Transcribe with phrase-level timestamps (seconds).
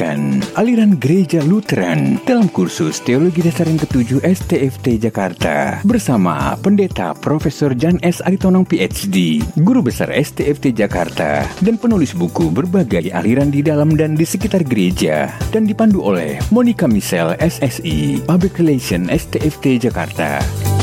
[0.00, 7.76] lewatkan aliran gereja Lutheran dalam kursus Teologi Dasar yang ketujuh STFT Jakarta bersama Pendeta Profesor
[7.76, 8.24] Jan S.
[8.24, 14.24] Aritonang PhD, Guru Besar STFT Jakarta, dan penulis buku berbagai aliran di dalam dan di
[14.24, 20.79] sekitar gereja dan dipandu oleh Monica Michelle SSI, Public Relation STFT Jakarta.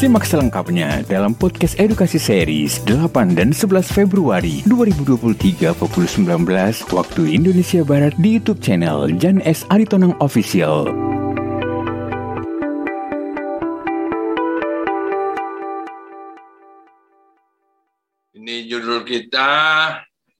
[0.00, 6.40] Simak selengkapnya dalam podcast edukasi series 8 dan 11 Februari 2023 pukul 19
[6.88, 9.68] waktu Indonesia Barat di YouTube channel Jan S.
[9.68, 10.88] Aritonang Official.
[18.32, 19.52] Ini judul kita,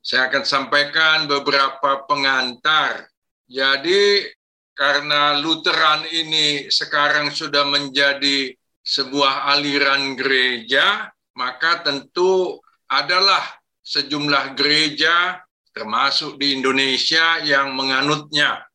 [0.00, 3.12] saya akan sampaikan beberapa pengantar.
[3.44, 4.24] Jadi
[4.72, 8.56] karena Lutheran ini sekarang sudah menjadi
[8.90, 11.06] sebuah aliran gereja,
[11.38, 12.58] maka tentu
[12.90, 13.42] adalah
[13.86, 15.38] sejumlah gereja
[15.70, 18.66] termasuk di Indonesia yang menganutnya.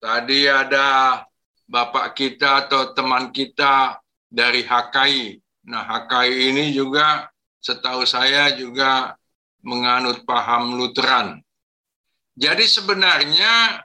[0.00, 1.20] Tadi ada
[1.68, 5.36] bapak kita atau teman kita dari HKI.
[5.68, 7.28] Nah, HKI ini juga
[7.60, 9.12] setahu saya juga
[9.60, 11.44] menganut paham Lutheran.
[12.36, 13.84] Jadi sebenarnya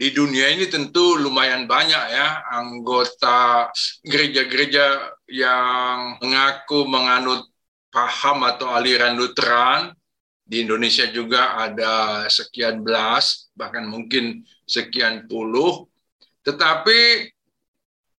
[0.00, 3.68] di dunia ini tentu lumayan banyak ya anggota
[4.00, 7.44] gereja-gereja yang mengaku menganut
[7.92, 9.92] paham atau aliran Lutheran.
[10.50, 15.86] Di Indonesia juga ada sekian belas, bahkan mungkin sekian puluh.
[16.42, 17.30] Tetapi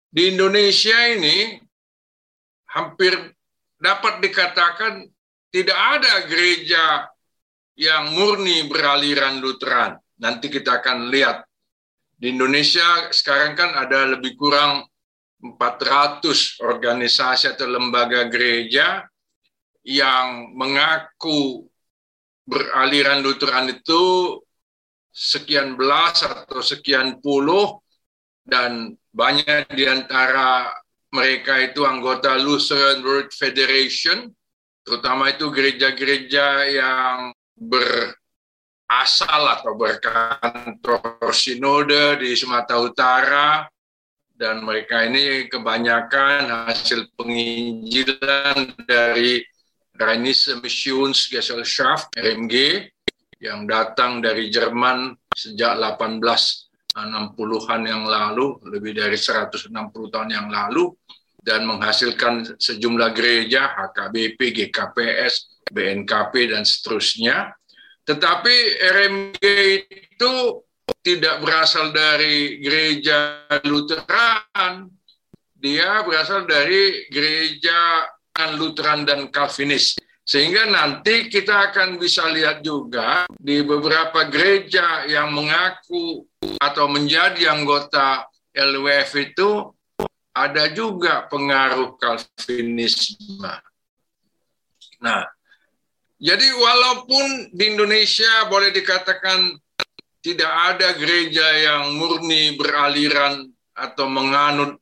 [0.07, 1.59] di Indonesia ini
[2.71, 3.17] hampir
[3.75, 5.11] dapat dikatakan
[5.51, 7.09] tidak ada gereja
[7.75, 9.97] yang murni beraliran Lutheran.
[10.21, 11.43] Nanti kita akan lihat
[12.21, 14.85] di Indonesia sekarang kan ada lebih kurang
[15.41, 19.09] 400 organisasi atau lembaga gereja
[19.81, 21.65] yang mengaku
[22.45, 24.37] beraliran Lutheran itu
[25.09, 27.81] sekian belas atau sekian puluh
[28.45, 30.69] dan banyak di antara
[31.09, 34.31] mereka itu anggota Lutheran World Federation,
[34.85, 38.15] terutama itu gereja-gereja yang ber
[38.91, 43.63] asal atau berkantor sinode di Sumatera Utara.
[44.35, 49.45] Dan mereka ini kebanyakan hasil penginjilan dari
[49.93, 52.89] Rheinische Missionsgesellschaft RMG
[53.37, 59.69] yang datang dari Jerman sejak 1860-an yang lalu, lebih dari 160
[60.09, 60.89] tahun yang lalu,
[61.37, 67.53] dan menghasilkan sejumlah gereja, HKBP, GKPS, BNKP, dan seterusnya
[68.01, 69.43] tetapi RMG
[69.89, 70.33] itu
[71.01, 74.89] tidak berasal dari gereja Lutheran,
[75.53, 78.09] dia berasal dari gereja
[78.57, 79.97] Lutheran dan Calvinis.
[80.21, 86.23] Sehingga nanti kita akan bisa lihat juga di beberapa gereja yang mengaku
[86.61, 89.49] atau menjadi anggota LWF itu
[90.31, 93.51] ada juga pengaruh Calvinisme.
[95.01, 95.25] Nah,
[96.21, 99.57] jadi walaupun di Indonesia boleh dikatakan
[100.21, 104.77] tidak ada gereja yang murni beraliran atau menganut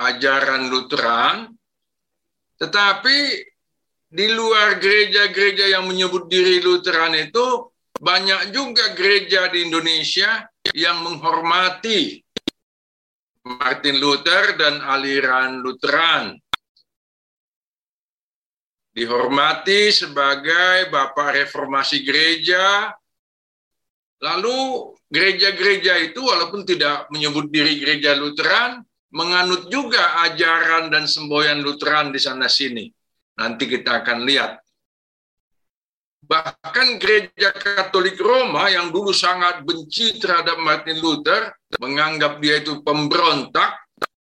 [0.00, 1.52] ajaran Lutheran,
[2.56, 3.16] tetapi
[4.08, 7.68] di luar gereja-gereja yang menyebut diri Lutheran itu
[8.00, 12.24] banyak juga gereja di Indonesia yang menghormati
[13.44, 16.40] Martin Luther dan aliran Lutheran
[18.90, 22.90] dihormati sebagai Bapak Reformasi Gereja.
[24.20, 28.84] Lalu gereja-gereja itu walaupun tidak menyebut diri gereja Lutheran,
[29.16, 32.84] menganut juga ajaran dan semboyan Lutheran di sana sini.
[33.40, 34.60] Nanti kita akan lihat.
[36.20, 41.50] Bahkan gereja Katolik Roma yang dulu sangat benci terhadap Martin Luther,
[41.80, 43.82] menganggap dia itu pemberontak,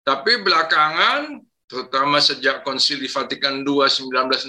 [0.06, 4.44] tapi belakangan terutama sejak Konsili Vatikan II 1962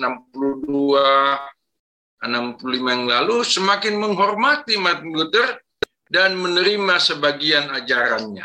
[2.19, 5.63] 65 yang lalu semakin menghormati Martin Luther
[6.11, 8.43] dan menerima sebagian ajarannya.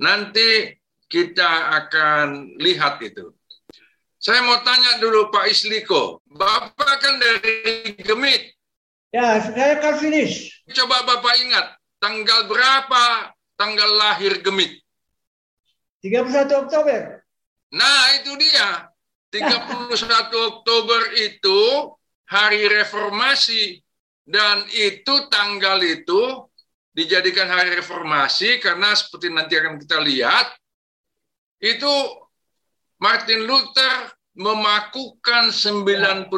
[0.00, 0.72] Nanti
[1.04, 3.32] kita akan lihat itu.
[4.16, 8.56] Saya mau tanya dulu Pak Isliko, Bapak kan dari Gemit.
[9.12, 10.52] Ya, saya Kalvinis.
[10.68, 14.80] Coba Bapak ingat, tanggal berapa tanggal lahir Gemit?
[16.04, 17.27] 31 Oktober.
[17.72, 18.88] Nah, itu dia.
[19.28, 21.60] 31 Oktober itu
[22.24, 23.80] hari reformasi
[24.24, 26.48] dan itu tanggal itu
[26.96, 30.48] dijadikan hari reformasi karena seperti nanti akan kita lihat
[31.60, 31.92] itu
[32.98, 36.32] Martin Luther memakukan 95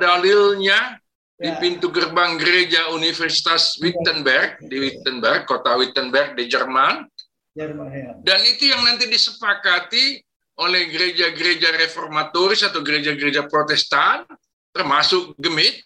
[0.00, 0.96] dalilnya
[1.34, 1.58] di Ya.
[1.58, 7.10] pintu gerbang gereja Universitas Wittenberg di Wittenberg, kota Wittenberg di Jerman.
[7.58, 8.10] Jerman ya.
[8.22, 10.22] Dan itu yang nanti disepakati
[10.54, 14.22] oleh gereja-gereja reformatoris atau gereja-gereja protestan,
[14.70, 15.82] termasuk Gemit,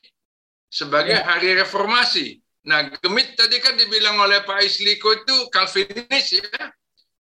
[0.69, 1.25] sebagai Ya.
[1.25, 2.37] hari reformasi.
[2.69, 6.45] Nah, Gemit tadi kan dibilang oleh Pak Isliko itu Calvinis ya.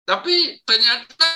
[0.06, 1.30] Tapi ternyata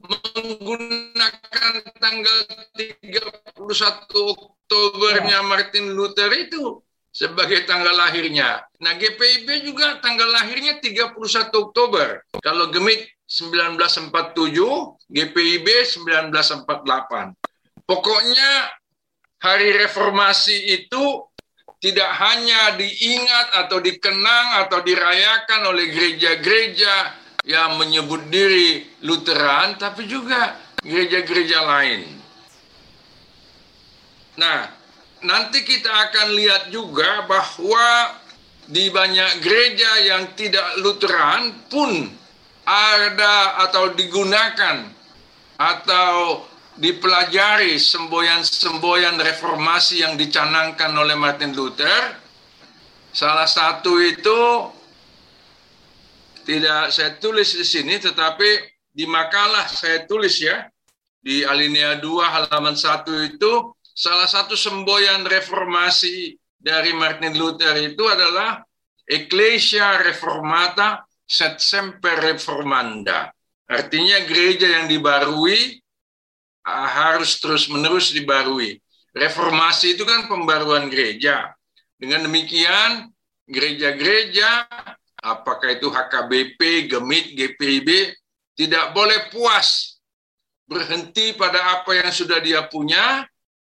[0.00, 2.38] menggunakan tanggal
[2.72, 6.80] 31 Oktobernya Martin Luther itu
[7.12, 8.64] sebagai tanggal lahirnya.
[8.80, 12.24] Nah, GPIB juga tanggal lahirnya 31 Oktober.
[12.40, 14.10] Kalau Gemit 1947,
[15.06, 17.38] GPIB 1948.
[17.86, 18.50] Pokoknya
[19.38, 21.22] hari reformasi itu
[21.78, 27.14] tidak hanya diingat atau dikenang atau dirayakan oleh gereja-gereja
[27.46, 32.20] yang menyebut diri Lutheran, tapi juga gereja-gereja lain.
[34.36, 34.68] Nah,
[35.24, 38.18] nanti kita akan lihat juga bahwa
[38.68, 42.19] di banyak gereja yang tidak Lutheran pun
[42.64, 44.88] ada atau digunakan
[45.60, 46.44] atau
[46.80, 52.16] dipelajari semboyan-semboyan reformasi yang dicanangkan oleh Martin Luther.
[53.12, 54.40] Salah satu itu
[56.46, 58.48] tidak saya tulis di sini, tetapi
[58.90, 60.66] di makalah saya tulis ya,
[61.20, 63.52] di alinea 2 halaman 1 itu,
[63.92, 68.64] salah satu semboyan reformasi dari Martin Luther itu adalah
[69.04, 73.30] Ecclesia Reformata Set Semper Reformanda.
[73.70, 75.78] Artinya gereja yang dibarui
[76.66, 78.82] uh, harus terus-menerus dibarui.
[79.14, 81.54] Reformasi itu kan pembaruan gereja.
[81.94, 83.14] Dengan demikian,
[83.46, 84.66] gereja-gereja,
[85.22, 88.10] apakah itu HKBP, Gemit, GPIB,
[88.58, 89.98] tidak boleh puas
[90.66, 93.22] berhenti pada apa yang sudah dia punya,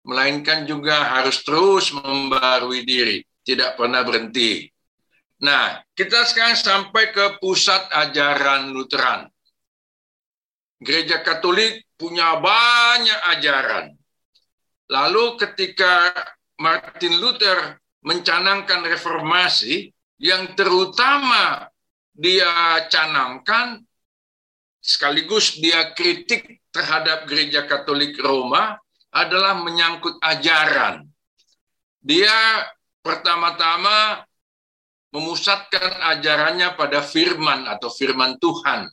[0.09, 4.72] melainkan juga harus terus membarui diri, tidak pernah berhenti.
[5.43, 9.27] Nah, kita sekarang sampai ke pusat ajaran Lutheran.
[10.79, 13.91] Gereja Katolik punya banyak ajaran.
[14.87, 16.15] Lalu ketika
[16.63, 17.75] Martin Luther
[18.07, 19.91] mencanangkan reformasi,
[20.23, 21.67] yang terutama
[22.15, 23.83] dia canangkan
[24.79, 28.79] sekaligus dia kritik terhadap gereja Katolik Roma
[29.11, 31.03] adalah menyangkut ajaran.
[31.99, 32.63] Dia
[33.03, 34.23] pertama-tama
[35.13, 38.89] memusatkan ajarannya pada firman atau firman Tuhan.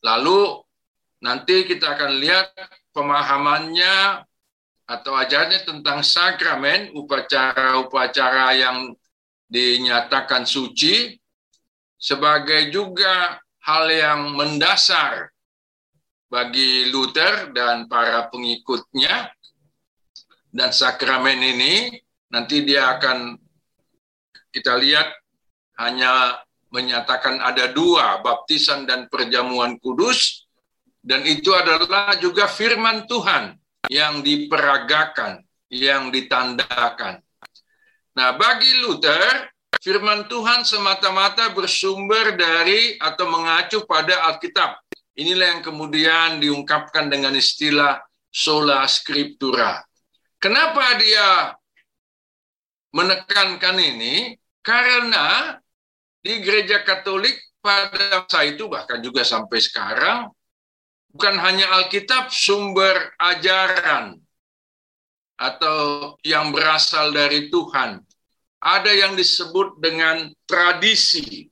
[0.00, 0.64] Lalu
[1.20, 2.48] nanti kita akan lihat
[2.96, 4.24] pemahamannya
[4.88, 8.96] atau ajarannya tentang sakramen, upacara-upacara yang
[9.50, 11.12] dinyatakan suci,
[11.98, 15.28] sebagai juga hal yang mendasar
[16.30, 19.28] bagi Luther dan para pengikutnya.
[20.56, 21.92] Dan sakramen ini
[22.32, 23.36] nanti dia akan
[24.56, 25.12] kita lihat
[25.76, 26.40] hanya
[26.72, 30.48] menyatakan ada dua, baptisan dan perjamuan kudus,
[31.04, 33.52] dan itu adalah juga firman Tuhan
[33.92, 37.20] yang diperagakan, yang ditandakan.
[38.16, 39.52] Nah, bagi Luther,
[39.84, 44.80] firman Tuhan semata-mata bersumber dari atau mengacu pada Alkitab.
[45.16, 48.00] Inilah yang kemudian diungkapkan dengan istilah
[48.32, 49.80] sola scriptura.
[50.36, 51.56] Kenapa dia
[52.92, 54.36] menekankan ini?
[54.66, 55.54] Karena
[56.18, 60.26] di gereja Katolik pada masa itu bahkan juga sampai sekarang
[61.14, 64.18] bukan hanya Alkitab sumber ajaran
[65.38, 65.78] atau
[66.26, 68.02] yang berasal dari Tuhan.
[68.58, 71.46] Ada yang disebut dengan tradisi.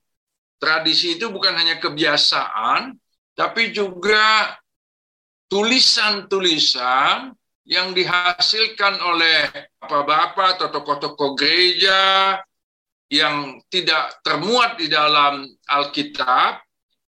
[0.58, 2.98] Tradisi itu bukan hanya kebiasaan,
[3.38, 4.58] tapi juga
[5.46, 7.30] tulisan-tulisan
[7.62, 12.40] yang dihasilkan oleh bapak-bapak atau tokoh-tokoh gereja
[13.12, 16.64] yang tidak termuat di dalam Alkitab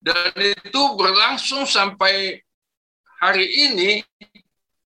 [0.05, 2.37] dan itu berlangsung sampai
[3.23, 4.05] hari ini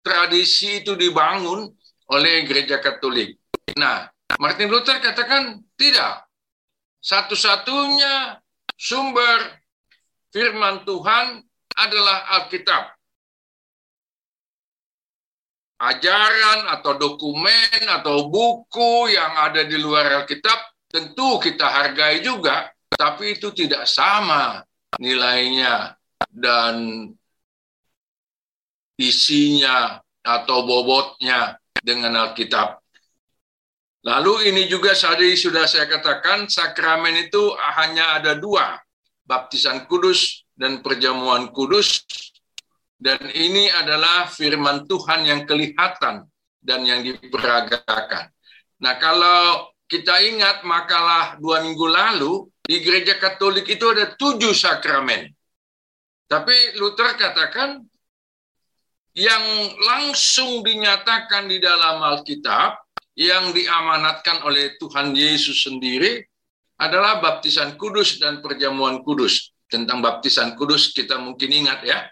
[0.04, 1.66] tradisi itu dibangun
[2.08, 3.36] oleh gereja Katolik.
[3.74, 4.06] Nah,
[4.38, 6.24] Martin Luther katakan tidak.
[7.02, 8.38] Satu-satunya
[8.78, 9.58] sumber
[10.30, 11.42] firman Tuhan
[11.78, 12.94] adalah Alkitab.
[15.78, 23.36] Ajaran atau dokumen atau buku yang ada di luar Alkitab tentu kita hargai juga, tapi
[23.36, 24.64] itu tidak sama
[24.96, 25.94] nilainya
[26.32, 27.06] dan
[28.98, 32.82] isinya atau bobotnya dengan Alkitab.
[34.02, 38.78] Lalu ini juga tadi sudah saya katakan, sakramen itu hanya ada dua,
[39.26, 42.02] baptisan kudus dan perjamuan kudus.
[42.98, 46.26] Dan ini adalah firman Tuhan yang kelihatan
[46.58, 48.26] dan yang diperagakan.
[48.82, 55.32] Nah, kalau kita ingat makalah dua minggu lalu, di gereja Katolik itu ada tujuh sakramen.
[56.28, 57.80] Tapi Luther katakan
[59.16, 59.44] yang
[59.80, 62.76] langsung dinyatakan di dalam Alkitab,
[63.18, 66.22] yang diamanatkan oleh Tuhan Yesus sendiri
[66.78, 69.50] adalah baptisan kudus dan perjamuan kudus.
[69.66, 72.06] Tentang baptisan kudus kita mungkin ingat ya.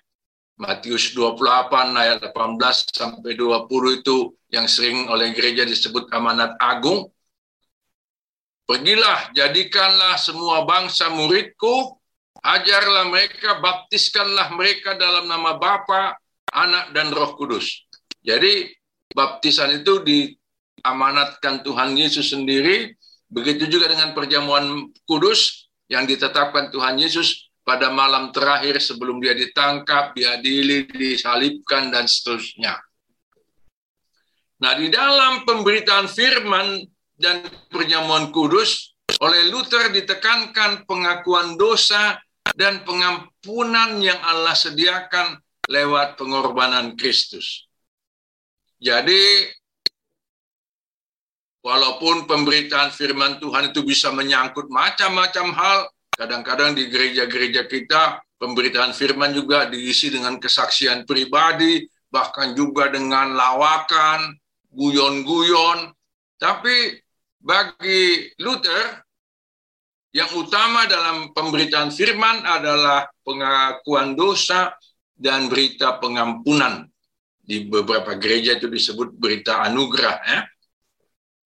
[0.59, 2.59] Matius 28 ayat 18
[2.91, 7.07] sampai 20 itu yang sering oleh gereja disebut amanat agung.
[8.67, 12.03] Pergilah, jadikanlah semua bangsa muridku,
[12.43, 16.19] ajarlah mereka, baptiskanlah mereka dalam nama Bapa,
[16.51, 17.87] Anak, dan Roh Kudus.
[18.27, 18.67] Jadi
[19.15, 22.91] baptisan itu diamanatkan Tuhan Yesus sendiri,
[23.31, 30.11] begitu juga dengan perjamuan kudus yang ditetapkan Tuhan Yesus pada malam terakhir sebelum dia ditangkap,
[30.11, 32.83] diadili, disalibkan, dan seterusnya.
[34.59, 36.83] Nah, di dalam pemberitaan firman
[37.17, 42.21] dan perjamuan kudus, oleh Luther ditekankan pengakuan dosa
[42.57, 47.67] dan pengampunan yang Allah sediakan lewat pengorbanan Kristus.
[48.77, 49.49] Jadi,
[51.65, 55.79] walaupun pemberitaan firman Tuhan itu bisa menyangkut macam-macam hal,
[56.13, 64.37] kadang-kadang di gereja-gereja kita pemberitaan firman juga diisi dengan kesaksian pribadi, bahkan juga dengan lawakan,
[64.71, 65.93] guyon-guyon.
[66.37, 67.06] Tapi
[67.47, 69.07] bagi Luther,
[70.11, 74.75] yang utama dalam pemberitaan firman adalah pengakuan dosa
[75.15, 76.91] dan berita pengampunan.
[77.47, 80.19] Di beberapa gereja itu disebut berita anugerah.
[80.27, 80.41] Ya.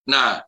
[0.08, 0.40] Nah,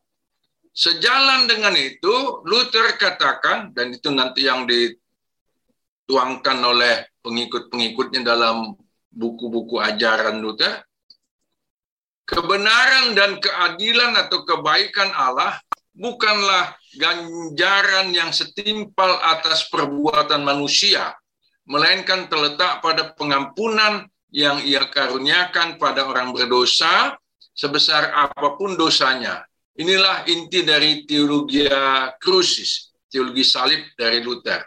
[0.73, 8.73] sejalan dengan itu, Luther katakan, dan itu nanti yang dituangkan oleh pengikut-pengikutnya dalam
[9.13, 10.81] buku-buku ajaran Luther,
[12.23, 15.59] Kebenaran dan keadilan atau kebaikan Allah
[15.93, 21.13] bukanlah ganjaran yang setimpal atas perbuatan manusia,
[21.69, 27.17] melainkan terletak pada pengampunan yang ia karuniakan pada orang berdosa
[27.53, 29.45] sebesar apa pun dosanya.
[29.77, 31.65] Inilah inti dari teologi
[32.21, 34.61] krusis, teologi salib dari Luther.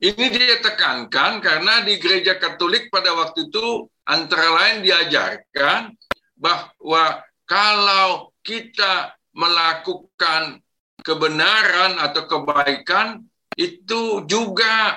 [0.00, 5.92] Ini dia tekankan karena di gereja Katolik pada waktu itu antara lain diajarkan
[6.40, 10.64] bahwa kalau kita melakukan
[11.04, 13.20] kebenaran atau kebaikan
[13.54, 14.96] itu juga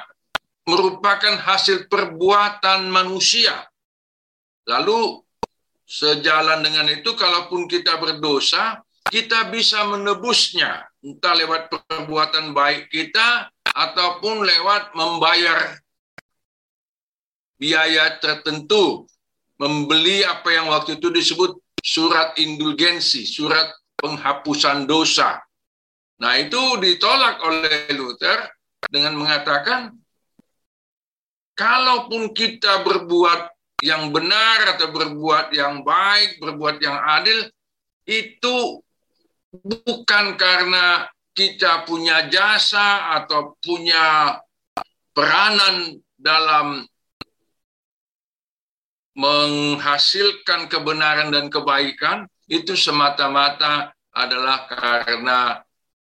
[0.63, 3.67] merupakan hasil perbuatan manusia.
[4.63, 5.19] Lalu
[5.83, 8.79] sejalan dengan itu kalaupun kita berdosa,
[9.11, 15.75] kita bisa menebusnya entah lewat perbuatan baik kita ataupun lewat membayar
[17.59, 19.03] biaya tertentu
[19.63, 25.39] membeli apa yang waktu itu disebut surat indulgensi, surat penghapusan dosa.
[26.19, 28.43] Nah, itu ditolak oleh Luther
[28.91, 29.95] dengan mengatakan
[31.55, 37.47] kalaupun kita berbuat yang benar atau berbuat yang baik, berbuat yang adil
[38.03, 38.83] itu
[39.63, 44.37] bukan karena kita punya jasa atau punya
[45.15, 46.85] peranan dalam
[49.13, 55.61] menghasilkan kebenaran dan kebaikan itu semata-mata adalah karena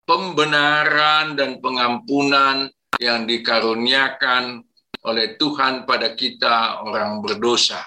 [0.04, 2.68] pembenaran dan pengampunan
[3.00, 4.64] yang dikaruniakan
[5.04, 7.80] oleh Tuhan pada kita orang berdosa.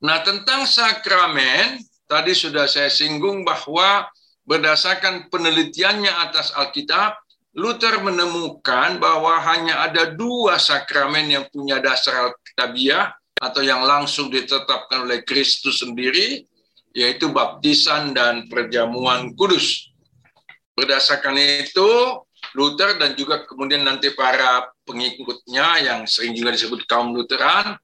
[0.00, 4.08] Nah, tentang sakramen tadi sudah saya singgung bahwa
[4.48, 7.20] berdasarkan penelitiannya atas Alkitab,
[7.54, 15.08] Luther menemukan bahwa hanya ada dua sakramen yang punya dasar Alkitabiah, atau yang langsung ditetapkan
[15.08, 16.44] oleh Kristus sendiri,
[16.92, 19.88] yaitu baptisan dan perjamuan kudus.
[20.76, 22.20] Berdasarkan itu,
[22.52, 27.80] Luther dan juga kemudian nanti para pengikutnya yang sering juga disebut kaum Lutheran,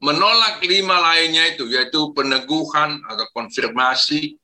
[0.00, 4.40] menolak lima lainnya itu, yaitu peneguhan atau konfirmasi,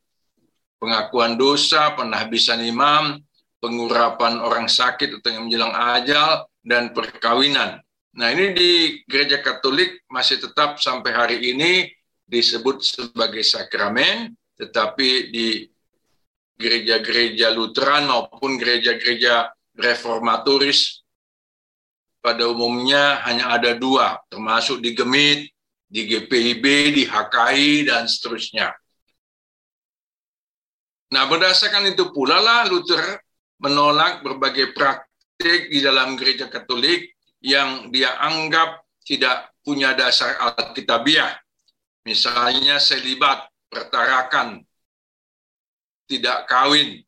[0.80, 3.20] pengakuan dosa, penahbisan imam,
[3.60, 7.80] pengurapan orang sakit atau yang menjelang ajal, dan perkawinan.
[8.10, 8.70] Nah ini di
[9.06, 11.86] gereja Katolik masih tetap sampai hari ini
[12.26, 15.70] disebut sebagai sakramen, tetapi di
[16.58, 21.06] gereja-gereja Lutheran maupun gereja-gereja reformatoris
[22.20, 25.48] pada umumnya hanya ada dua, termasuk di Gemit,
[25.88, 28.74] di GPIB, di HKI, dan seterusnya.
[31.10, 33.18] Nah, berdasarkan itu pula lah Luther
[33.58, 37.10] menolak berbagai praktik di dalam gereja Katolik
[37.40, 41.37] yang dia anggap tidak punya dasar alkitabiah.
[42.04, 44.64] Misalnya selibat pertarakan,
[46.09, 47.04] tidak kawin.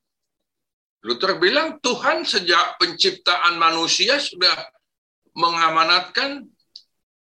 [1.03, 4.55] Luther bilang Tuhan sejak penciptaan manusia sudah
[5.35, 6.47] mengamanatkan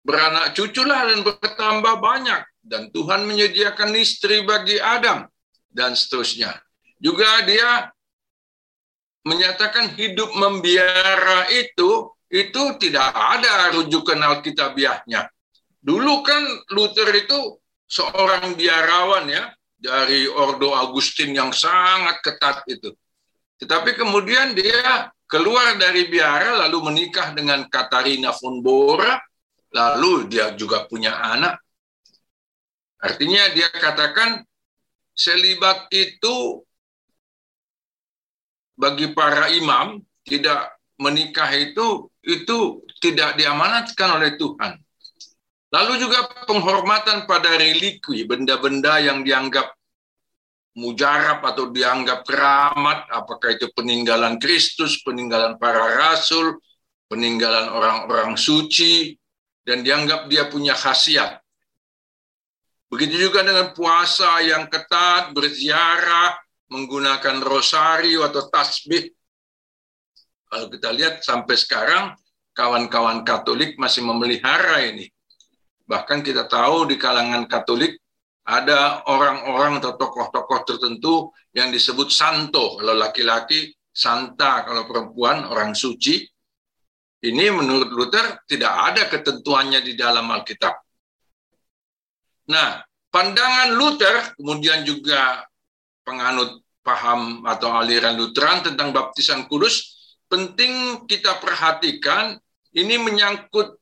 [0.03, 5.29] beranak cuculah dan bertambah banyak dan Tuhan menyediakan istri bagi Adam
[5.71, 6.57] dan seterusnya.
[6.99, 7.93] Juga dia
[9.23, 15.28] menyatakan hidup membiara itu itu tidak ada rujukan Alkitabiahnya.
[15.80, 16.42] Dulu kan
[16.76, 17.56] Luther itu
[17.88, 22.92] seorang biarawan ya dari Ordo Agustin yang sangat ketat itu.
[23.58, 29.16] Tetapi kemudian dia keluar dari biara lalu menikah dengan Katarina von Bora
[29.73, 31.56] lalu dia juga punya anak.
[32.99, 34.42] Artinya dia katakan
[35.14, 36.61] selibat itu
[38.78, 44.76] bagi para imam tidak menikah itu itu tidak diamanatkan oleh Tuhan.
[45.73, 49.73] Lalu juga penghormatan pada relikwi, benda-benda yang dianggap
[50.76, 56.56] mujarab atau dianggap keramat, apakah itu peninggalan Kristus, peninggalan para rasul,
[57.08, 59.16] peninggalan orang-orang suci,
[59.66, 61.40] dan dianggap dia punya khasiat.
[62.88, 66.40] Begitu juga dengan puasa yang ketat, berziarah,
[66.73, 69.12] menggunakan rosario atau tasbih.
[70.49, 72.17] Kalau kita lihat sampai sekarang,
[72.57, 75.07] kawan-kawan Katolik masih memelihara ini.
[75.85, 78.00] Bahkan kita tahu di kalangan Katolik
[78.49, 81.15] ada orang-orang atau tokoh-tokoh tertentu
[81.52, 82.80] yang disebut santo.
[82.80, 84.65] Kalau laki-laki, santa.
[84.65, 86.25] Kalau perempuan, orang suci.
[87.19, 90.71] Ini menurut Luther tidak ada ketentuannya di dalam Alkitab.
[92.49, 92.78] Nah,
[93.11, 95.45] pandangan Luther kemudian juga
[96.06, 99.98] penganut paham atau aliran Lutheran tentang baptisan kudus
[100.28, 102.36] penting kita perhatikan
[102.76, 103.80] ini menyangkut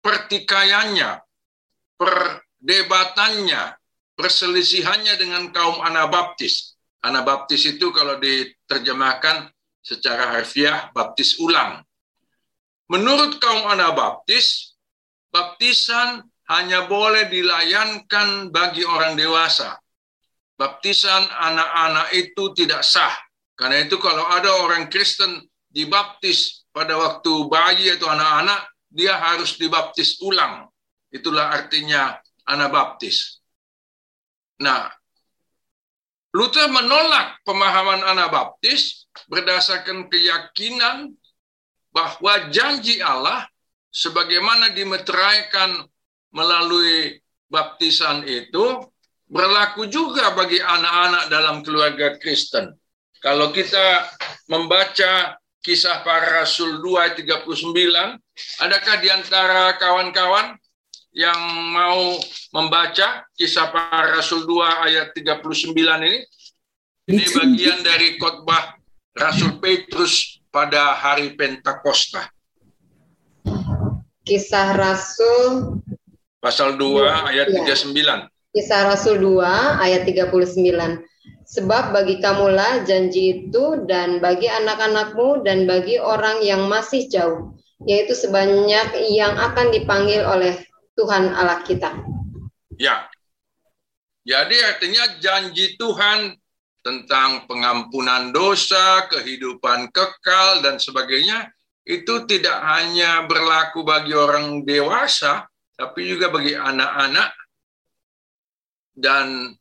[0.00, 1.20] pertikaiannya,
[1.98, 3.62] perdebatannya,
[4.14, 6.78] perselisihannya dengan kaum Anabaptis.
[7.04, 9.50] Anabaptis itu kalau diterjemahkan
[9.84, 11.84] secara harfiah baptis ulang.
[12.88, 14.78] Menurut kaum Anabaptis,
[15.28, 19.76] baptisan hanya boleh dilayankan bagi orang dewasa.
[20.54, 23.12] Baptisan anak-anak itu tidak sah.
[23.58, 25.42] Karena itu kalau ada orang Kristen
[25.74, 30.70] dibaptis pada waktu bayi atau anak-anak, dia harus dibaptis ulang.
[31.10, 32.14] Itulah artinya
[32.46, 33.42] Anabaptis.
[34.62, 34.86] Nah,
[36.34, 41.14] Luther menolak pemahaman Anabaptis berdasarkan keyakinan
[41.94, 43.46] bahwa janji Allah
[43.94, 45.86] sebagaimana dimeteraikan
[46.34, 48.82] melalui baptisan itu
[49.30, 52.74] berlaku juga bagi anak-anak dalam keluarga Kristen.
[53.22, 54.10] Kalau kita
[54.50, 57.72] membaca kisah para rasul 2 39,
[58.60, 60.60] adakah di antara kawan-kawan
[61.16, 61.40] yang
[61.72, 62.20] mau
[62.52, 66.20] membaca kisah para rasul 2 ayat 39 ini?
[67.04, 68.76] Ini bagian dari khotbah
[69.12, 72.28] Rasul Petrus pada hari Pentakosta.
[74.24, 75.80] Kisah Rasul
[76.40, 77.76] pasal 2 ayat ya.
[77.76, 78.56] 39.
[78.56, 81.04] Kisah Rasul 2 ayat 39.
[81.44, 87.52] Sebab bagi kamulah janji itu dan bagi anak-anakmu dan bagi orang yang masih jauh,
[87.84, 90.56] yaitu sebanyak yang akan dipanggil oleh
[90.96, 91.92] Tuhan Allah kita.
[92.80, 93.06] Ya.
[94.24, 96.32] Jadi artinya janji Tuhan
[96.80, 101.52] tentang pengampunan dosa, kehidupan kekal, dan sebagainya,
[101.84, 105.44] itu tidak hanya berlaku bagi orang dewasa,
[105.76, 107.36] tapi juga bagi anak-anak,
[108.96, 109.52] dan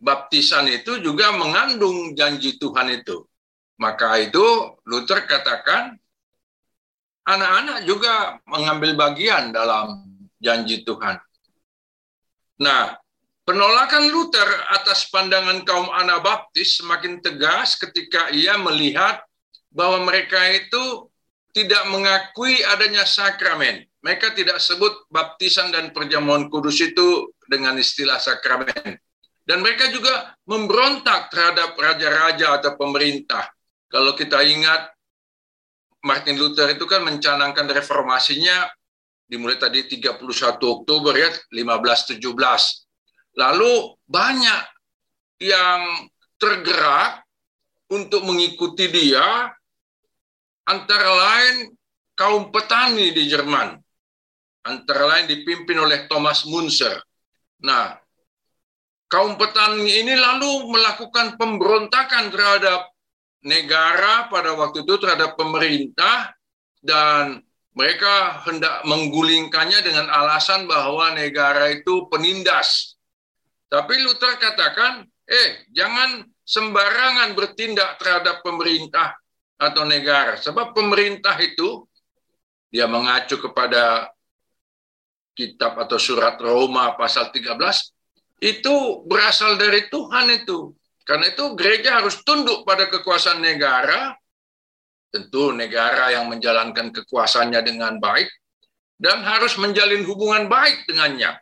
[0.00, 3.28] baptisan itu juga mengandung janji Tuhan itu.
[3.80, 4.44] Maka itu
[4.88, 5.96] Luther katakan,
[7.24, 10.04] anak-anak juga mengambil bagian dalam
[10.40, 11.16] janji Tuhan.
[12.60, 13.00] Nah,
[13.50, 19.26] Penolakan Luther atas pandangan kaum Anabaptis semakin tegas ketika ia melihat
[19.74, 21.10] bahwa mereka itu
[21.50, 23.90] tidak mengakui adanya sakramen.
[24.06, 29.02] Mereka tidak sebut baptisan dan perjamuan kudus itu dengan istilah sakramen.
[29.44, 33.50] Dan mereka juga memberontak terhadap raja-raja atau pemerintah.
[33.90, 34.92] Kalau kita ingat,
[36.06, 38.70] Martin Luther itu kan mencanangkan reformasinya
[39.26, 40.22] dimulai tadi 31
[40.58, 42.24] Oktober ya 1517
[43.38, 44.62] Lalu banyak
[45.38, 47.22] yang tergerak
[47.90, 49.50] untuk mengikuti dia,
[50.66, 51.70] antara lain
[52.18, 53.78] kaum petani di Jerman,
[54.66, 56.98] antara lain dipimpin oleh Thomas Munzer.
[57.62, 57.96] Nah,
[59.10, 62.94] kaum petani ini lalu melakukan pemberontakan terhadap
[63.42, 66.30] negara pada waktu itu terhadap pemerintah
[66.78, 67.42] dan
[67.74, 72.94] mereka hendak menggulingkannya dengan alasan bahwa negara itu penindas
[73.70, 79.14] Tapi Luther katakan, eh jangan sembarangan bertindak terhadap pemerintah
[79.54, 80.34] atau negara.
[80.34, 81.86] Sebab pemerintah itu
[82.66, 84.10] dia mengacu kepada
[85.38, 87.54] kitab atau surat Roma pasal 13
[88.40, 90.72] itu berasal dari Tuhan itu.
[91.04, 94.16] Karena itu gereja harus tunduk pada kekuasaan negara,
[95.12, 98.30] tentu negara yang menjalankan kekuasaannya dengan baik,
[99.00, 101.36] dan harus menjalin hubungan baik dengannya.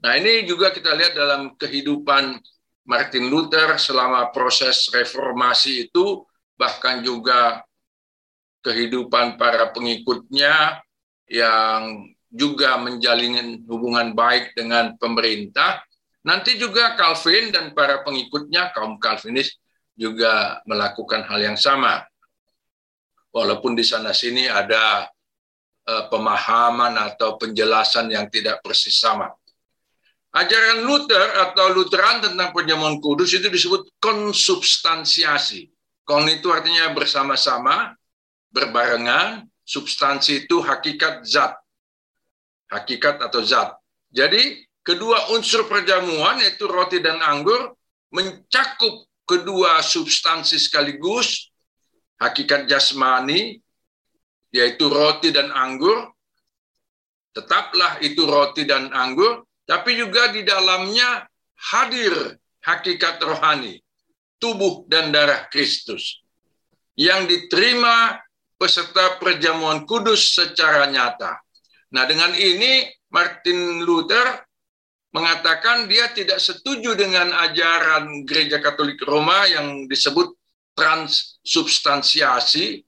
[0.00, 2.40] Nah ini juga kita lihat dalam kehidupan
[2.88, 6.24] Martin Luther selama proses reformasi itu,
[6.56, 7.60] bahkan juga
[8.64, 10.80] kehidupan para pengikutnya
[11.28, 15.82] yang juga menjalin hubungan baik dengan pemerintah.
[16.20, 19.56] Nanti juga Calvin dan para pengikutnya, kaum Calvinis,
[19.96, 22.04] juga melakukan hal yang sama.
[23.30, 25.08] Walaupun di sana-sini ada
[25.86, 29.32] uh, pemahaman atau penjelasan yang tidak persis sama.
[30.30, 35.70] Ajaran Luther atau Lutheran tentang perjamuan kudus itu disebut konsubstansiasi.
[36.06, 37.94] Kon itu artinya bersama-sama,
[38.50, 41.60] berbarengan, substansi itu hakikat zat
[42.70, 43.74] hakikat atau zat.
[44.14, 47.78] Jadi kedua unsur perjamuan yaitu roti dan anggur
[48.10, 51.54] mencakup kedua substansi sekaligus
[52.18, 53.62] hakikat jasmani
[54.50, 56.10] yaitu roti dan anggur.
[57.30, 61.22] Tetaplah itu roti dan anggur tapi juga di dalamnya
[61.70, 62.34] hadir
[62.66, 63.78] hakikat rohani
[64.42, 66.18] tubuh dan darah Kristus
[66.98, 68.18] yang diterima
[68.58, 71.38] peserta perjamuan kudus secara nyata.
[71.94, 74.49] Nah, dengan ini Martin Luther
[75.10, 80.30] mengatakan dia tidak setuju dengan ajaran Gereja Katolik Roma yang disebut
[80.78, 82.86] transubstansiasi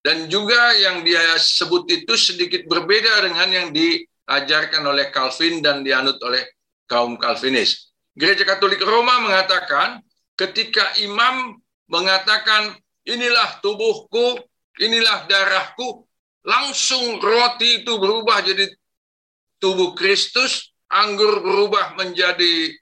[0.00, 6.16] dan juga yang dia sebut itu sedikit berbeda dengan yang diajarkan oleh Calvin dan dianut
[6.24, 6.48] oleh
[6.88, 7.92] kaum Calvinis.
[8.16, 10.00] Gereja Katolik Roma mengatakan
[10.32, 11.60] ketika imam
[11.92, 12.72] mengatakan
[13.04, 14.40] inilah tubuhku,
[14.80, 16.08] inilah darahku,
[16.44, 18.64] langsung roti itu berubah jadi
[19.60, 22.72] tubuh Kristus, anggur berubah menjadi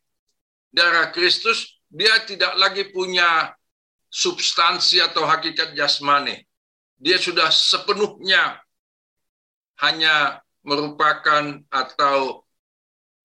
[0.71, 3.55] darah Kristus, dia tidak lagi punya
[4.11, 6.43] substansi atau hakikat jasmani.
[6.97, 8.57] Dia sudah sepenuhnya
[9.85, 12.43] hanya merupakan atau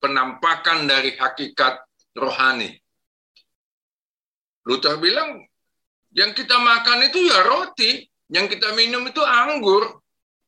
[0.03, 1.79] penampakan dari hakikat
[2.19, 2.75] rohani.
[4.67, 5.47] Luther bilang,
[6.13, 10.03] yang kita makan itu ya roti, yang kita minum itu anggur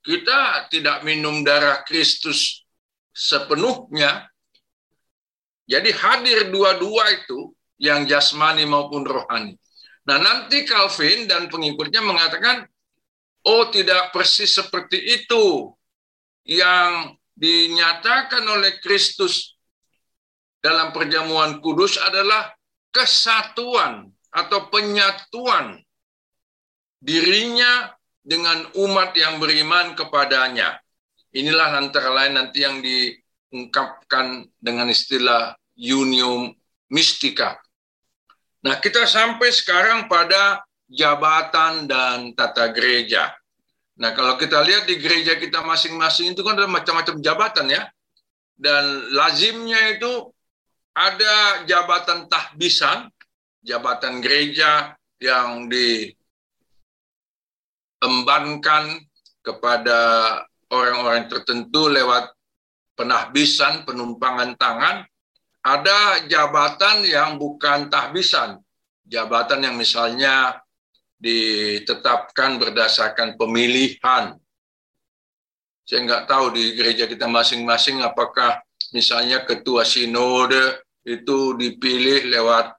[0.05, 2.64] kita tidak minum darah Kristus
[3.15, 4.27] sepenuhnya.
[5.65, 9.57] Jadi hadir dua-dua itu, yang jasmani maupun rohani.
[10.05, 12.69] Nah nanti Calvin dan pengikutnya mengatakan,
[13.49, 15.73] oh tidak persis seperti itu
[16.45, 19.57] yang dinyatakan oleh Kristus
[20.61, 22.53] dalam perjamuan kudus adalah
[22.93, 25.81] kesatuan atau penyatuan
[27.01, 27.93] dirinya
[28.25, 30.81] dengan umat yang beriman kepadanya.
[31.35, 36.55] Inilah antara lain nanti yang diungkapkan dengan istilah unium
[36.95, 37.59] mystica.
[38.63, 43.35] Nah, kita sampai sekarang pada jabatan dan tata gereja.
[43.99, 47.83] Nah, kalau kita lihat di gereja kita masing-masing itu kan ada macam-macam jabatan ya.
[48.55, 50.31] Dan lazimnya itu
[50.95, 53.11] ada jabatan tahbisan,
[53.67, 56.15] jabatan gereja yang di
[57.99, 59.03] embankan
[59.43, 59.99] kepada
[60.75, 62.35] orang-orang tertentu lewat
[62.99, 65.07] penahbisan, penumpangan tangan,
[65.65, 68.61] ada jabatan yang bukan tahbisan,
[69.07, 70.61] jabatan yang misalnya
[71.17, 74.37] ditetapkan berdasarkan pemilihan.
[75.85, 78.61] Saya nggak tahu di gereja kita masing-masing apakah
[78.93, 82.73] misalnya ketua sinode itu dipilih lewat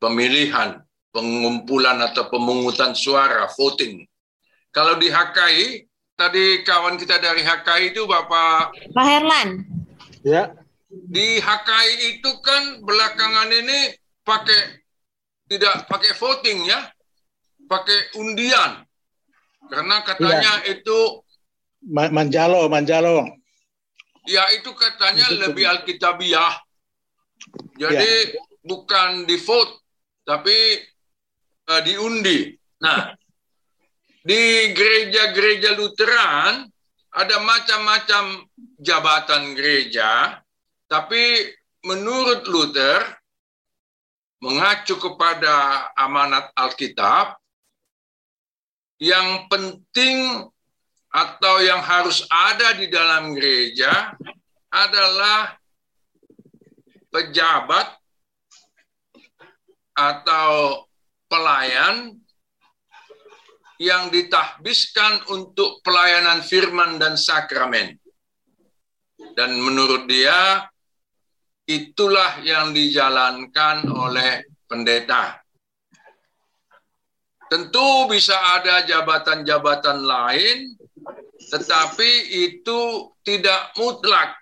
[0.00, 0.80] pemilihan,
[1.12, 4.04] pengumpulan atau pemungutan suara, voting.
[4.72, 5.89] Kalau di HKI,
[6.20, 9.64] tadi kawan kita dari HKI itu Bapak Pak Herlan.
[10.20, 10.52] Ya.
[10.92, 14.84] Di HKI itu kan belakangan ini pakai
[15.48, 16.92] tidak pakai voting ya,
[17.64, 18.84] pakai undian.
[19.72, 20.76] Karena katanya ya.
[20.76, 21.24] itu
[21.88, 23.24] Manjalo, Manjalo.
[24.28, 26.52] Ya itu katanya itu lebih alkitabiah.
[27.80, 28.36] Jadi ya.
[28.60, 29.80] bukan di vote
[30.28, 30.84] tapi
[31.72, 32.52] uh, diundi.
[32.84, 33.16] Nah,
[34.20, 36.68] di gereja-gereja Lutheran
[37.10, 38.46] ada macam-macam
[38.78, 40.38] jabatan gereja,
[40.86, 41.50] tapi
[41.82, 43.02] menurut Luther
[44.40, 47.36] mengacu kepada amanat Alkitab
[49.00, 50.48] yang penting
[51.10, 54.14] atau yang harus ada di dalam gereja
[54.70, 55.58] adalah
[57.10, 57.98] pejabat
[59.98, 60.84] atau
[61.26, 62.14] pelayan
[63.80, 67.96] yang ditahbiskan untuk pelayanan firman dan sakramen.
[69.32, 70.68] Dan menurut dia,
[71.64, 75.40] itulah yang dijalankan oleh pendeta.
[77.48, 80.76] Tentu bisa ada jabatan-jabatan lain,
[81.48, 82.10] tetapi
[82.52, 84.36] itu tidak mutlak.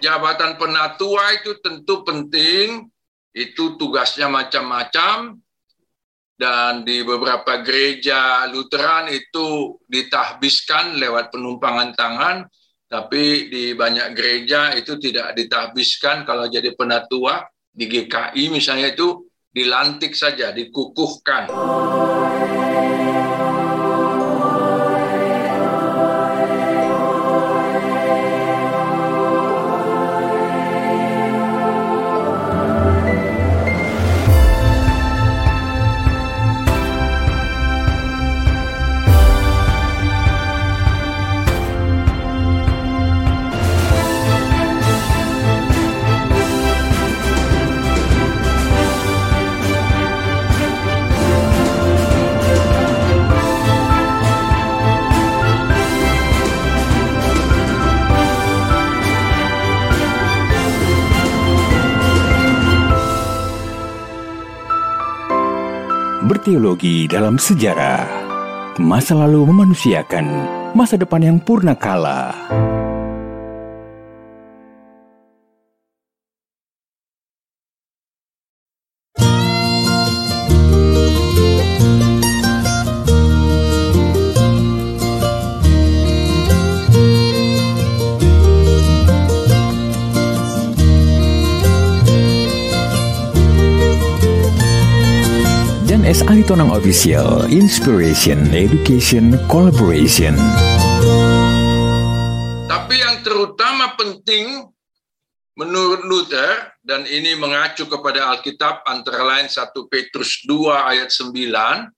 [0.00, 2.88] Jabatan penatua itu tentu penting,
[3.36, 5.36] itu tugasnya macam-macam,
[6.36, 12.36] dan di beberapa gereja Lutheran itu ditahbiskan lewat penumpangan tangan,
[12.86, 17.40] tapi di banyak gereja itu tidak ditahbiskan kalau jadi penatua
[17.72, 21.48] di GKI misalnya itu dilantik saja, dikukuhkan.
[66.26, 68.02] Berteologi dalam sejarah.
[68.82, 70.26] Masa lalu memanusiakan
[70.74, 72.34] masa depan yang purna kala.
[96.06, 96.22] Jan S.
[96.22, 100.38] Aritonang Official Inspiration, Education, Collaboration
[102.70, 104.70] Tapi yang terutama penting
[105.58, 111.90] menurut Luther, dan ini mengacu kepada Alkitab antara lain 1 Petrus 2 ayat 9,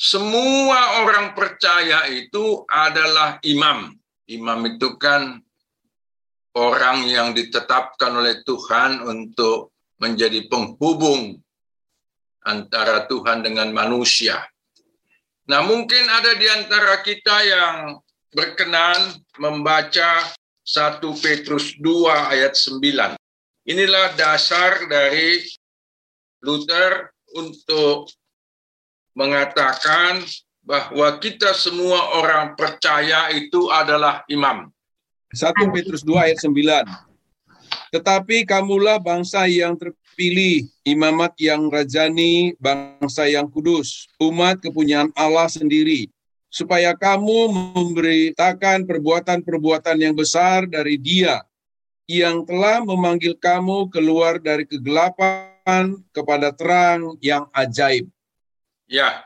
[0.00, 3.92] semua orang percaya itu adalah imam.
[4.24, 5.36] Imam itu kan
[6.56, 11.44] orang yang ditetapkan oleh Tuhan untuk menjadi penghubung
[12.48, 14.40] antara Tuhan dengan manusia.
[15.48, 17.76] Nah, mungkin ada di antara kita yang
[18.32, 20.24] berkenan membaca
[20.64, 23.16] 1 Petrus 2 ayat 9.
[23.68, 25.44] Inilah dasar dari
[26.44, 28.08] Luther untuk
[29.16, 30.24] mengatakan
[30.60, 34.68] bahwa kita semua orang percaya itu adalah imam.
[35.32, 36.52] 1 Petrus 2 ayat 9.
[37.88, 39.76] Tetapi kamulah bangsa yang
[40.18, 46.10] terpilih, imamat yang rajani, bangsa yang kudus, umat kepunyaan Allah sendiri,
[46.50, 51.38] supaya kamu memberitakan perbuatan-perbuatan yang besar dari Dia
[52.10, 58.10] yang telah memanggil kamu keluar dari kegelapan kepada terang yang ajaib.
[58.90, 59.22] Ya,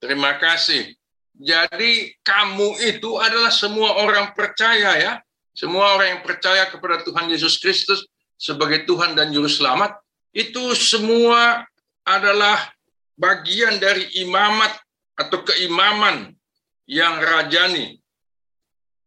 [0.00, 0.96] terima kasih.
[1.36, 5.12] Jadi kamu itu adalah semua orang percaya ya.
[5.52, 8.08] Semua orang yang percaya kepada Tuhan Yesus Kristus
[8.40, 11.66] sebagai Tuhan dan Juru Selamat, itu semua
[12.06, 12.70] adalah
[13.18, 14.78] bagian dari imamat
[15.18, 16.32] atau keimaman
[16.88, 18.00] yang rajani.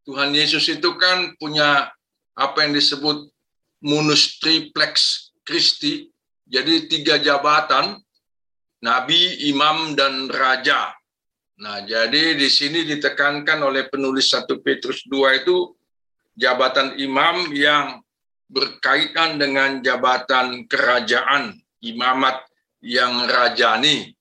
[0.03, 1.89] Tuhan Yesus itu kan punya
[2.35, 3.31] apa yang disebut
[3.83, 6.07] munus triplex Kristi,
[6.47, 7.99] jadi tiga jabatan,
[8.83, 10.91] nabi, imam, dan raja.
[11.59, 15.71] Nah, jadi di sini ditekankan oleh penulis 1 Petrus 2 itu
[16.35, 18.02] jabatan imam yang
[18.51, 22.43] berkaitan dengan jabatan kerajaan, imamat
[22.83, 24.11] yang rajani.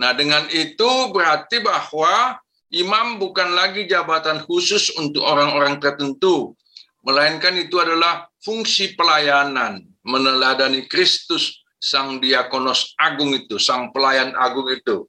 [0.00, 2.40] Nah, dengan itu berarti bahwa
[2.72, 6.56] imam bukan lagi jabatan khusus untuk orang-orang tertentu,
[7.04, 15.04] melainkan itu adalah fungsi pelayanan, meneladani Kristus, sang diakonos agung itu, sang pelayan agung itu.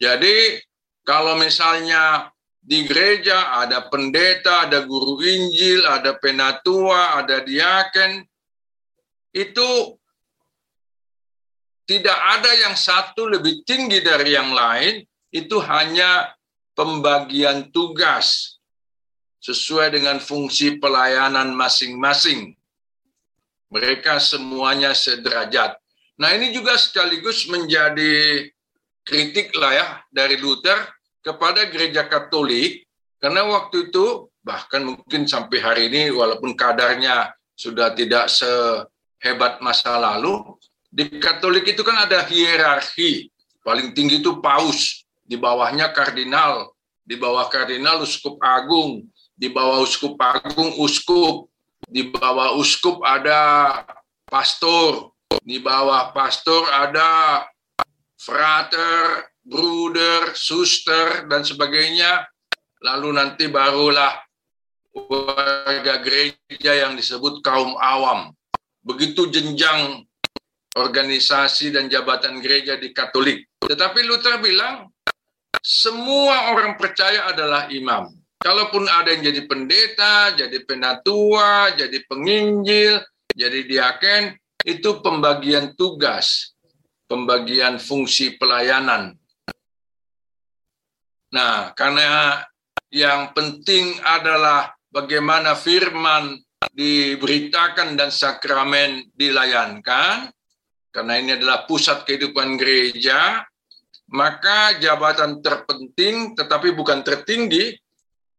[0.00, 0.58] Jadi,
[1.04, 2.31] kalau misalnya
[2.62, 8.22] di gereja ada pendeta, ada guru Injil, ada penatua, ada diaken.
[9.34, 9.98] Itu
[11.82, 15.02] tidak ada yang satu lebih tinggi dari yang lain,
[15.34, 16.30] itu hanya
[16.78, 18.56] pembagian tugas
[19.42, 22.54] sesuai dengan fungsi pelayanan masing-masing.
[23.74, 25.74] Mereka semuanya sederajat.
[26.14, 28.46] Nah ini juga sekaligus menjadi
[29.02, 30.78] kritik lah ya dari Luther
[31.22, 32.84] kepada gereja Katolik
[33.22, 38.50] karena waktu itu bahkan mungkin sampai hari ini walaupun kadarnya sudah tidak se
[39.22, 40.58] hebat masa lalu,
[40.90, 43.30] di Katolik itu kan ada hierarki.
[43.62, 46.74] Paling tinggi itu paus, di bawahnya kardinal,
[47.06, 49.06] di bawah kardinal uskup agung,
[49.38, 51.46] di bawah uskup agung uskup,
[51.86, 53.40] di bawah uskup ada
[54.26, 55.14] pastor,
[55.46, 57.46] di bawah pastor ada
[58.18, 62.26] frater, bruder, suster, dan sebagainya.
[62.82, 64.18] Lalu nanti barulah
[64.92, 68.34] warga gereja yang disebut kaum awam.
[68.82, 70.02] Begitu jenjang
[70.74, 73.46] organisasi dan jabatan gereja di Katolik.
[73.62, 74.90] Tetapi Luther bilang,
[75.62, 78.10] semua orang percaya adalah imam.
[78.42, 82.98] Kalaupun ada yang jadi pendeta, jadi penatua, jadi penginjil,
[83.30, 84.34] jadi diaken,
[84.66, 86.58] itu pembagian tugas,
[87.06, 89.14] pembagian fungsi pelayanan.
[91.32, 92.40] Nah, karena
[92.92, 96.36] yang penting adalah bagaimana firman
[96.76, 100.28] diberitakan dan sakramen dilayankan,
[100.92, 103.40] karena ini adalah pusat kehidupan gereja,
[104.12, 107.72] maka jabatan terpenting tetapi bukan tertinggi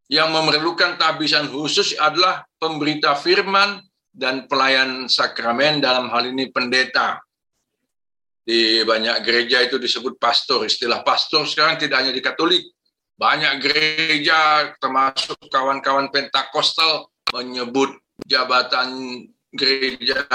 [0.05, 3.81] yang memerlukan tabisan khusus adalah pemberita firman
[4.13, 7.17] dan pelayan sakramen dalam hal ini pendeta.
[8.45, 10.69] Di banyak gereja itu disebut pastor.
[10.69, 12.61] Istilah pastor sekarang tidak hanya di Katolik.
[13.13, 17.93] Banyak gereja termasuk kawan-kawan Pentakostal menyebut
[18.25, 19.21] jabatan
[19.53, 20.25] gereja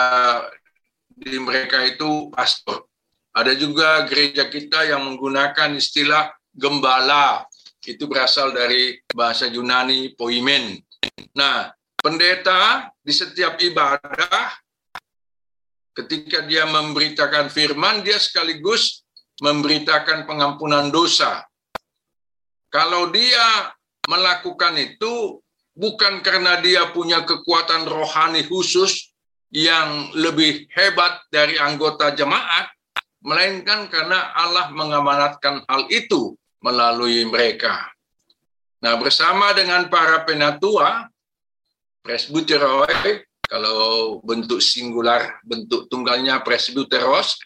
[1.10, 2.86] di mereka itu pastor.
[3.34, 7.46] Ada juga gereja kita yang menggunakan istilah gembala.
[7.82, 10.76] Itu berasal dari bahasa Yunani poimen.
[11.32, 14.52] Nah, pendeta di setiap ibadah
[15.96, 19.02] ketika dia memberitakan firman dia sekaligus
[19.40, 21.47] memberitakan pengampunan dosa.
[22.68, 23.72] Kalau dia
[24.08, 25.40] melakukan itu
[25.72, 29.14] bukan karena dia punya kekuatan rohani khusus
[29.48, 32.68] yang lebih hebat dari anggota jemaat,
[33.24, 37.88] melainkan karena Allah mengamanatkan hal itu melalui mereka.
[38.84, 41.08] Nah, bersama dengan para penatua,
[42.04, 47.40] presbyteroi, kalau bentuk singular, bentuk tunggalnya presbyteros,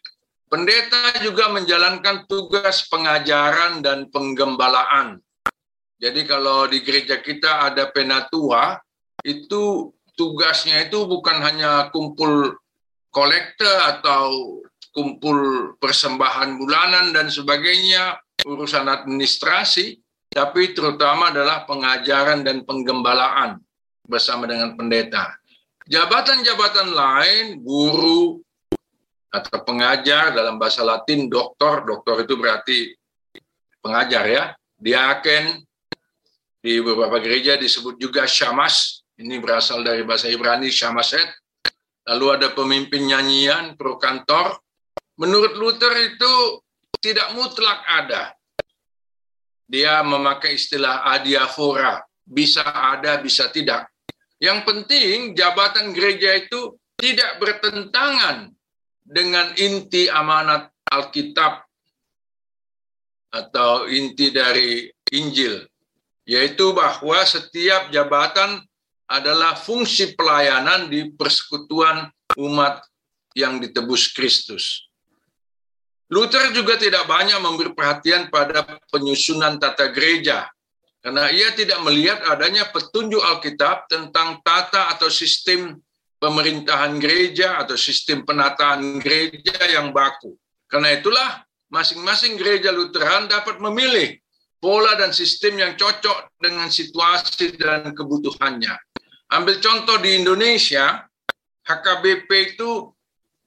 [0.53, 5.17] pendeta juga menjalankan tugas pengajaran dan penggembalaan.
[5.97, 8.77] Jadi kalau di gereja kita ada penatua,
[9.25, 12.53] itu tugasnya itu bukan hanya kumpul
[13.09, 14.61] kolekte atau
[14.93, 19.97] kumpul persembahan bulanan dan sebagainya, urusan administrasi,
[20.29, 23.57] tapi terutama adalah pengajaran dan penggembalaan
[24.05, 25.33] bersama dengan pendeta.
[25.89, 28.42] Jabatan-jabatan lain, guru
[29.33, 32.79] atau pengajar dalam bahasa Latin, doktor, doktor itu berarti
[33.81, 34.45] pengajar ya,
[34.77, 35.65] diaken,
[36.63, 41.27] di beberapa gereja disebut juga syamas, ini berasal dari bahasa Ibrani Shamaset.
[42.07, 44.61] Lalu ada pemimpin nyanyian, pro kantor.
[45.19, 46.63] Menurut Luther itu
[47.03, 48.37] tidak mutlak ada.
[49.67, 53.89] Dia memakai istilah adiafora, bisa ada, bisa tidak.
[54.39, 58.55] Yang penting jabatan gereja itu tidak bertentangan
[59.03, 61.67] dengan inti amanat Alkitab
[63.33, 65.65] atau inti dari Injil,
[66.29, 68.63] yaitu bahwa setiap jabatan
[69.09, 72.09] adalah fungsi pelayanan di persekutuan
[72.41, 72.81] umat
[73.37, 74.89] yang ditebus Kristus.
[76.13, 80.45] Luther juga tidak banyak memberi perhatian pada penyusunan tata gereja,
[81.01, 85.81] karena ia tidak melihat adanya petunjuk Alkitab tentang tata atau sistem
[86.23, 90.39] pemerintahan gereja atau sistem penataan gereja yang baku.
[90.71, 94.23] Karena itulah masing-masing gereja Lutheran dapat memilih
[94.63, 98.71] pola dan sistem yang cocok dengan situasi dan kebutuhannya.
[99.35, 101.03] Ambil contoh di Indonesia,
[101.67, 102.95] HKBP itu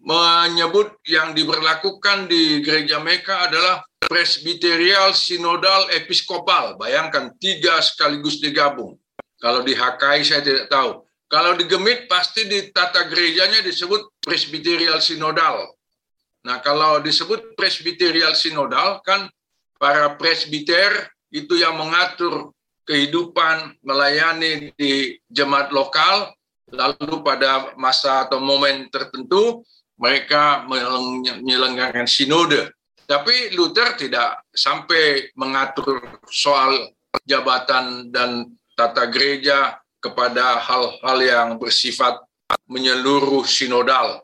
[0.04, 6.76] menyebut yang diberlakukan di gereja mereka adalah presbiterial sinodal episkopal.
[6.76, 9.00] Bayangkan tiga sekaligus digabung.
[9.40, 11.05] Kalau di HKI saya tidak tahu.
[11.36, 15.68] Kalau di Gemit pasti di tata gerejanya disebut presbiterial sinodal.
[16.48, 19.28] Nah kalau disebut presbiterial sinodal kan
[19.76, 22.56] para presbiter itu yang mengatur
[22.88, 26.32] kehidupan melayani di jemaat lokal,
[26.72, 29.60] lalu pada masa atau momen tertentu
[30.00, 32.72] mereka menyelenggarakan sinode.
[33.04, 36.00] Tapi Luther tidak sampai mengatur
[36.32, 36.96] soal
[37.28, 42.22] jabatan dan tata gereja kepada hal-hal yang bersifat
[42.70, 44.22] menyeluruh sinodal.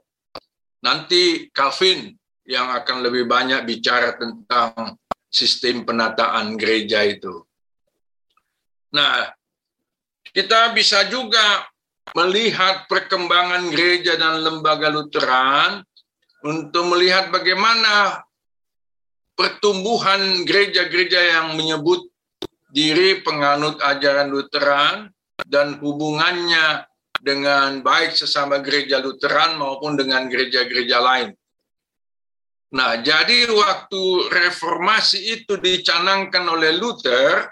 [0.86, 2.14] Nanti Calvin
[2.46, 7.42] yang akan lebih banyak bicara tentang sistem penataan gereja itu.
[8.94, 9.32] Nah,
[10.30, 11.66] kita bisa juga
[12.14, 15.82] melihat perkembangan gereja dan lembaga Lutheran
[16.44, 18.20] untuk melihat bagaimana
[19.38, 22.12] pertumbuhan gereja-gereja yang menyebut
[22.72, 24.96] diri penganut ajaran Lutheran
[25.48, 26.86] dan hubungannya
[27.22, 31.30] dengan baik sesama gereja Lutheran maupun dengan gereja-gereja lain.
[32.72, 37.52] Nah, jadi waktu reformasi itu dicanangkan oleh Luther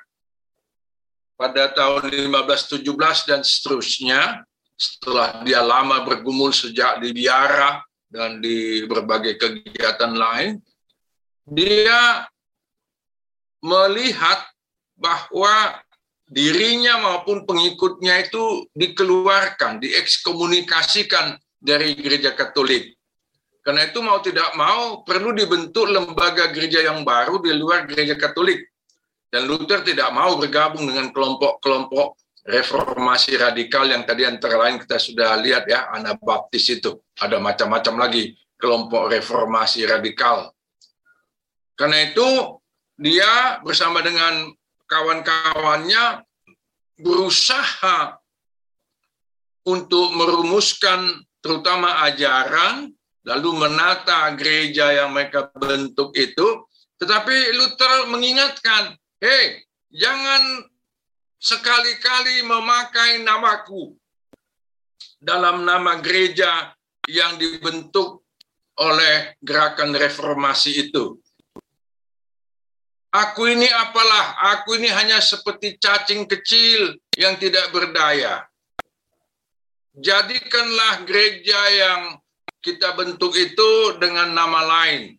[1.35, 4.41] pada tahun 1517 dan seterusnya,
[4.79, 10.63] setelah dia lama bergumul sejak di biara dan di berbagai kegiatan lain,
[11.43, 12.23] dia
[13.59, 14.39] melihat
[14.95, 15.83] bahwa
[16.29, 22.93] dirinya maupun pengikutnya itu dikeluarkan, diekskomunikasikan dari gereja Katolik.
[23.65, 28.61] Karena itu mau tidak mau perlu dibentuk lembaga gereja yang baru di luar gereja Katolik.
[29.29, 32.17] Dan Luther tidak mau bergabung dengan kelompok-kelompok
[32.49, 36.97] reformasi radikal yang tadi antara lain kita sudah lihat ya, Anabaptis itu.
[37.19, 40.49] Ada macam-macam lagi kelompok reformasi radikal.
[41.77, 42.57] Karena itu
[42.97, 44.49] dia bersama dengan
[44.89, 46.25] kawan-kawannya
[46.99, 48.17] berusaha
[49.63, 52.91] untuk merumuskan terutama ajaran,
[53.23, 56.65] lalu menata gereja yang mereka bentuk itu.
[56.99, 59.63] Tetapi Luther mengingatkan, hei,
[59.93, 60.67] jangan
[61.39, 63.95] sekali-kali memakai namaku
[65.21, 66.75] dalam nama gereja
[67.07, 68.27] yang dibentuk
[68.79, 71.19] oleh gerakan reformasi itu.
[73.09, 78.45] Aku ini apalah, aku ini hanya seperti cacing kecil yang tidak berdaya.
[79.97, 82.01] Jadikanlah gereja yang
[82.61, 85.17] kita bentuk itu dengan nama lain.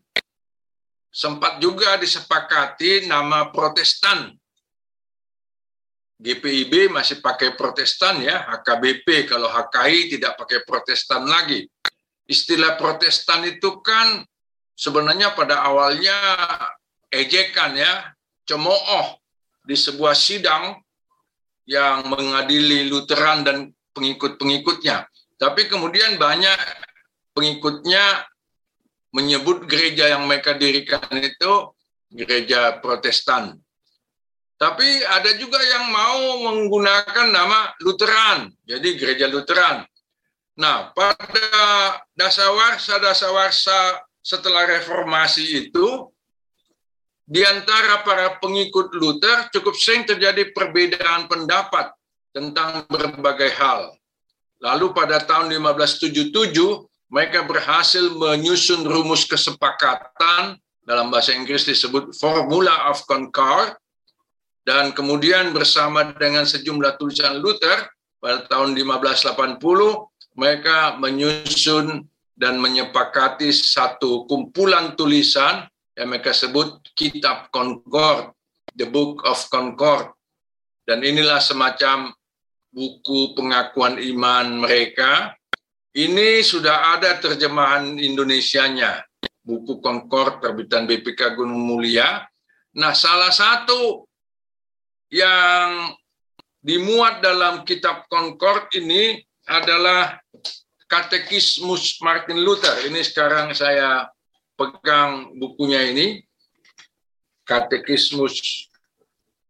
[1.11, 4.38] Sempat juga disepakati nama Protestan.
[6.22, 11.66] GPIB masih pakai Protestan ya, HKBP kalau HKI tidak pakai Protestan lagi.
[12.30, 14.22] Istilah Protestan itu kan
[14.78, 16.14] sebenarnya pada awalnya
[17.11, 18.14] ejekan ya,
[18.46, 19.18] cemooh
[19.66, 20.78] di sebuah sidang
[21.66, 25.06] yang mengadili Lutheran dan pengikut-pengikutnya.
[25.38, 26.58] Tapi kemudian banyak
[27.34, 28.26] pengikutnya
[29.14, 31.74] menyebut gereja yang mereka dirikan itu
[32.11, 33.58] gereja Protestan.
[34.61, 39.88] Tapi ada juga yang mau menggunakan nama Lutheran, jadi gereja Lutheran.
[40.61, 41.48] Nah, pada
[42.12, 46.09] dasawarsa-dasawarsa setelah reformasi itu,
[47.30, 51.94] di antara para pengikut Luther cukup sering terjadi perbedaan pendapat
[52.34, 53.94] tentang berbagai hal.
[54.58, 56.34] Lalu pada tahun 1577
[57.06, 63.78] mereka berhasil menyusun rumus kesepakatan dalam bahasa Inggris disebut Formula of Concord
[64.66, 67.86] dan kemudian bersama dengan sejumlah tulisan Luther
[68.18, 69.62] pada tahun 1580
[70.34, 75.69] mereka menyusun dan menyepakati satu kumpulan tulisan
[76.01, 78.32] yang mereka sebut Kitab Concord,
[78.72, 80.16] The Book of Concord.
[80.88, 82.09] Dan inilah semacam
[82.72, 85.36] buku pengakuan iman mereka.
[85.92, 89.05] Ini sudah ada terjemahan Indonesianya,
[89.44, 92.24] buku Concord terbitan BPK Gunung Mulia.
[92.80, 94.09] Nah, salah satu
[95.12, 95.92] yang
[96.64, 100.16] dimuat dalam kitab Concord ini adalah
[100.88, 102.88] Katekismus Martin Luther.
[102.88, 104.09] Ini sekarang saya
[104.61, 106.20] pegang bukunya ini,
[107.48, 108.68] Katekismus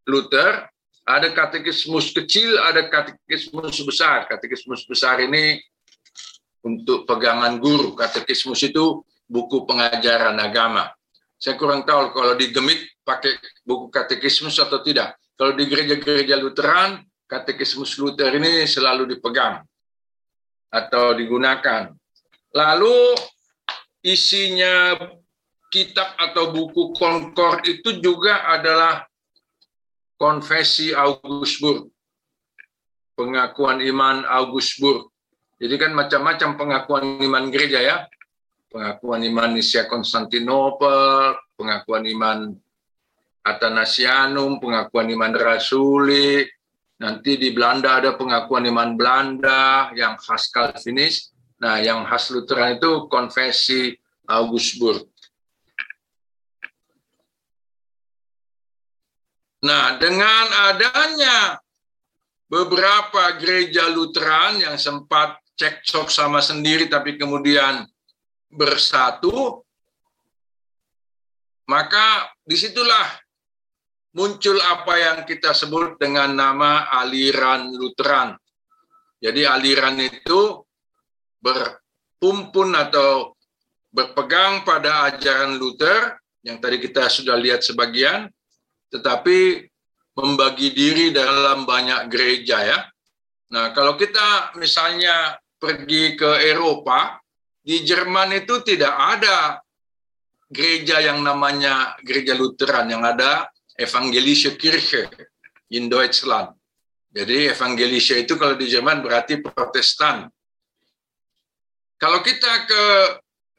[0.09, 0.65] Luther,
[1.05, 4.25] ada katekismus kecil, ada katekismus besar.
[4.25, 5.61] Katekismus besar ini
[6.65, 7.93] untuk pegangan guru.
[7.93, 10.89] Katekismus itu buku pengajaran agama.
[11.37, 15.13] Saya kurang tahu kalau di Gemit pakai buku katekismus atau tidak.
[15.37, 19.61] Kalau di gereja-gereja Lutheran, katekismus Luther ini selalu dipegang
[20.73, 21.93] atau digunakan.
[22.53, 23.13] Lalu
[24.01, 24.97] isinya
[25.71, 29.07] kitab atau buku Concord itu juga adalah
[30.19, 31.89] konfesi Augusburg,
[33.17, 35.09] pengakuan iman Augusburg.
[35.61, 37.97] Jadi kan macam-macam pengakuan iman gereja ya.
[38.71, 42.53] Pengakuan iman Nisia Konstantinopel, pengakuan iman
[43.41, 46.45] Athanasianum, pengakuan iman Rasuli.
[47.01, 51.33] Nanti di Belanda ada pengakuan iman Belanda yang khas Calvinis.
[51.61, 53.93] Nah, yang khas Lutheran itu konfesi
[54.25, 55.05] Augusburg.
[59.61, 61.61] Nah, dengan adanya
[62.49, 67.85] beberapa gereja Lutheran yang sempat cekcok sama sendiri tapi kemudian
[68.49, 69.61] bersatu,
[71.69, 73.21] maka di situlah
[74.17, 78.35] muncul apa yang kita sebut dengan nama aliran Lutheran
[79.21, 80.65] Jadi aliran itu
[81.41, 83.35] berpumpun atau
[83.91, 88.31] berpegang pada ajaran Luther yang tadi kita sudah lihat sebagian,
[88.89, 89.67] tetapi
[90.15, 92.79] membagi diri dalam banyak gereja ya.
[93.51, 97.19] Nah, kalau kita misalnya pergi ke Eropa,
[97.61, 99.61] di Jerman itu tidak ada
[100.49, 105.07] gereja yang namanya gereja Lutheran, yang ada Evangelische Kirche
[105.71, 106.51] in Deutschland.
[107.11, 110.27] Jadi Evangelische itu kalau di Jerman berarti Protestan.
[112.01, 112.83] Kalau kita ke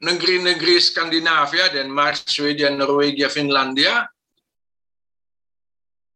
[0.03, 4.03] negeri-negeri Skandinavia, Denmark, Swedia, Norwegia, Finlandia,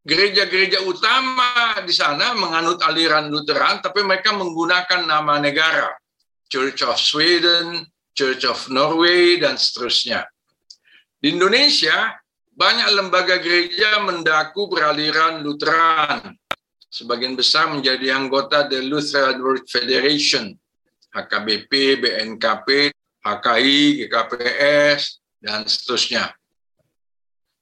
[0.03, 5.87] gereja-gereja utama di sana menganut aliran Lutheran, tapi mereka menggunakan nama negara.
[6.51, 10.27] Church of Sweden, Church of Norway, dan seterusnya.
[11.23, 12.11] Di Indonesia,
[12.51, 16.35] banyak lembaga gereja mendaku beraliran Lutheran.
[16.91, 20.55] Sebagian besar menjadi anggota The Lutheran World Federation,
[21.17, 22.93] HKBP, BNKP,
[23.25, 25.01] HKI, GKPS,
[25.41, 26.29] dan seterusnya.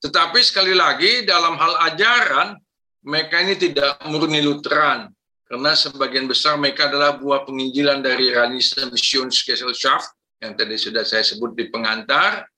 [0.03, 2.60] Tetapi sekali lagi dalam hal ajaran,
[3.08, 5.10] mereka ini tidak murni Lutheran.
[5.45, 11.56] Karena sebagian besar mereka adalah buah penginjilan dari Ranise Missionsgesellschaft, yang tadi sudah saya sebut
[11.56, 12.49] di pengantar,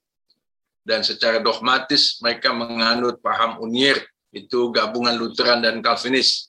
[0.88, 4.00] dan secara dogmatis mereka menganut paham Unir,
[4.32, 6.48] itu gabungan Lutheran dan Calvinis.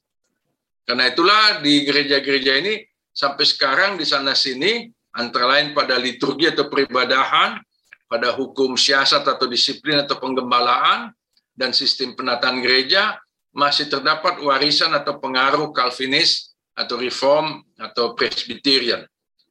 [0.87, 2.88] Karena itulah di gereja-gereja ini
[3.19, 7.59] sampai sekarang di sana sini antara lain pada liturgi atau peribadahan,
[8.07, 11.11] pada hukum siasat atau disiplin atau penggembalaan,
[11.59, 13.19] dan sistem penataan gereja,
[13.51, 19.03] masih terdapat warisan atau pengaruh Calvinis atau Reform atau Presbyterian.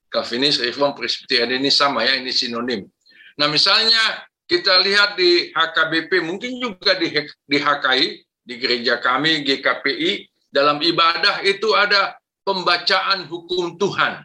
[0.08, 2.88] Calvinis, Reform, Presbyterian ini sama ya, ini sinonim.
[3.36, 7.12] Nah misalnya kita lihat di HKBP, mungkin juga di,
[7.44, 8.08] di HKI,
[8.48, 12.16] di gereja kami, GKPI, dalam ibadah itu ada
[12.48, 14.24] pembacaan hukum Tuhan.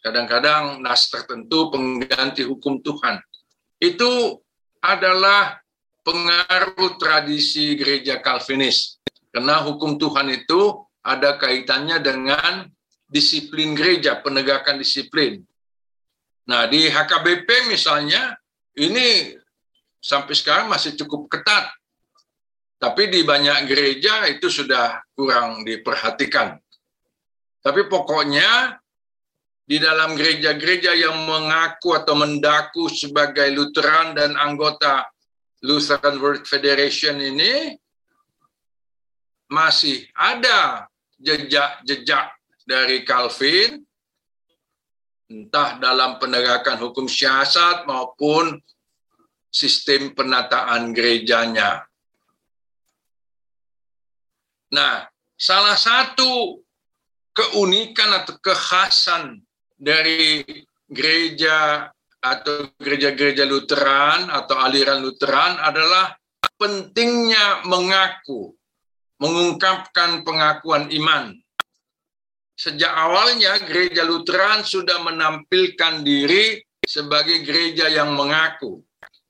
[0.00, 3.20] Kadang-kadang nas tertentu pengganti hukum Tuhan.
[3.76, 4.40] Itu
[4.80, 5.60] adalah
[6.00, 8.96] pengaruh tradisi gereja Calvinis.
[9.28, 12.64] Karena hukum Tuhan itu ada kaitannya dengan
[13.04, 15.44] disiplin gereja, penegakan disiplin.
[16.48, 18.32] Nah, di HKBP misalnya,
[18.80, 19.36] ini
[20.00, 21.68] sampai sekarang masih cukup ketat.
[22.80, 26.56] Tapi di banyak gereja itu sudah kurang diperhatikan.
[27.68, 28.80] Tapi pokoknya
[29.68, 35.04] di dalam gereja-gereja yang mengaku atau mendaku sebagai Lutheran dan anggota
[35.60, 37.76] Lutheran World Federation ini
[39.52, 40.88] masih ada
[41.20, 42.32] jejak-jejak
[42.64, 43.84] dari Calvin
[45.28, 48.56] entah dalam penegakan hukum siasat maupun
[49.52, 51.84] sistem penataan gerejanya.
[54.72, 55.04] Nah,
[55.36, 56.64] salah satu
[57.38, 59.38] keunikan atau kekhasan
[59.78, 60.42] dari
[60.90, 61.86] gereja
[62.18, 66.18] atau gereja-gereja Lutheran atau aliran Lutheran adalah
[66.58, 68.58] pentingnya mengaku,
[69.22, 71.30] mengungkapkan pengakuan iman.
[72.58, 78.82] Sejak awalnya gereja Lutheran sudah menampilkan diri sebagai gereja yang mengaku,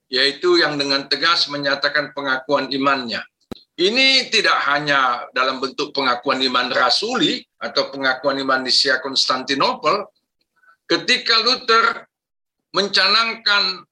[0.09, 3.21] yaitu yang dengan tegas menyatakan pengakuan imannya.
[3.79, 10.03] Ini tidak hanya dalam bentuk pengakuan iman rasuli atau pengakuan iman di Sia Konstantinopel,
[10.91, 12.03] ketika Luther
[12.75, 13.87] mencanangkan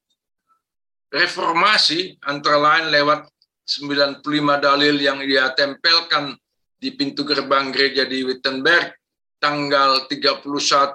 [1.06, 3.30] reformasi antara lain lewat
[3.62, 4.26] 95
[4.58, 6.34] dalil yang dia tempelkan
[6.82, 8.90] di pintu gerbang gereja di Wittenberg
[9.38, 10.42] tanggal 31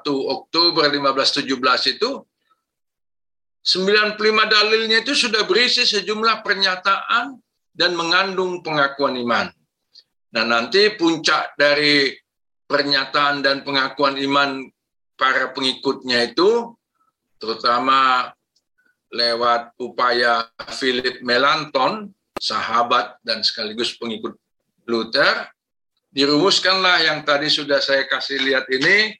[0.07, 2.11] Oktober 1517 itu
[3.61, 4.19] 95
[4.51, 7.39] dalilnya itu sudah berisi sejumlah pernyataan
[7.71, 9.47] dan mengandung pengakuan iman.
[10.31, 12.11] Nah, nanti puncak dari
[12.67, 14.63] pernyataan dan pengakuan iman
[15.19, 16.71] para pengikutnya itu,
[17.35, 18.31] terutama
[19.11, 24.39] lewat upaya Philip Melanchthon, sahabat dan sekaligus pengikut
[24.87, 25.51] Luther,
[26.15, 29.13] dirumuskanlah yang tadi sudah saya kasih lihat ini,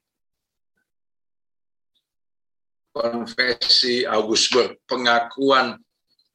[2.95, 5.79] konfesi Augusburg, pengakuan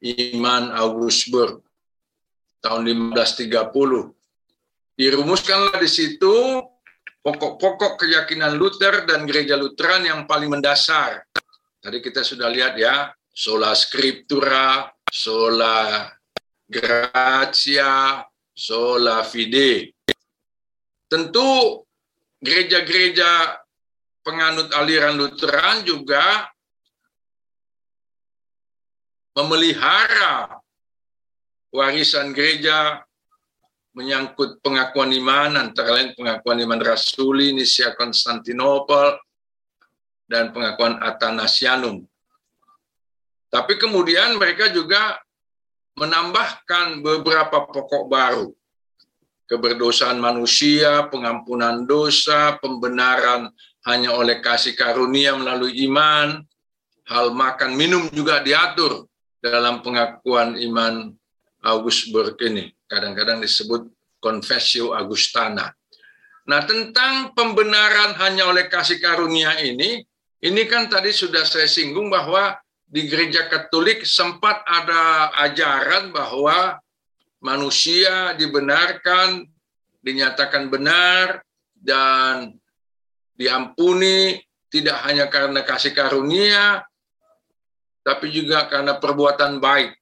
[0.05, 1.66] iman Augusburg
[2.61, 4.17] tahun 1530.
[4.97, 6.63] Dirumuskanlah di situ
[7.21, 11.27] pokok-pokok keyakinan Luther dan gereja Lutheran yang paling mendasar.
[11.83, 16.09] Tadi kita sudah lihat ya, sola scriptura, sola
[16.67, 19.93] gratia, sola fide.
[21.07, 21.85] Tentu
[22.43, 23.61] gereja-gereja
[24.27, 26.51] penganut aliran Lutheran juga
[29.37, 30.59] memelihara
[31.77, 33.05] warisan gereja
[33.93, 39.17] menyangkut pengakuan iman antara lain pengakuan iman rasuli Nisia Konstantinopel
[40.29, 42.05] dan pengakuan Athanasianum.
[43.53, 45.17] Tapi kemudian mereka juga
[45.97, 48.49] menambahkan beberapa pokok baru.
[49.47, 53.49] Keberdosaan manusia, pengampunan dosa, pembenaran
[53.87, 56.43] hanya oleh kasih karunia melalui iman,
[57.07, 59.07] hal makan minum juga diatur
[59.39, 61.15] dalam pengakuan iman
[61.67, 62.71] Augusburg ini.
[62.87, 63.91] Kadang-kadang disebut
[64.23, 65.75] Confessio Augustana.
[66.47, 70.07] Nah, tentang pembenaran hanya oleh kasih karunia ini,
[70.47, 72.55] ini kan tadi sudah saya singgung bahwa
[72.87, 76.79] di gereja Katolik sempat ada ajaran bahwa
[77.43, 79.43] manusia dibenarkan,
[80.07, 81.43] dinyatakan benar,
[81.75, 82.55] dan
[83.35, 84.39] diampuni
[84.71, 86.87] tidak hanya karena kasih karunia,
[88.07, 89.99] tapi juga karena perbuatan baik.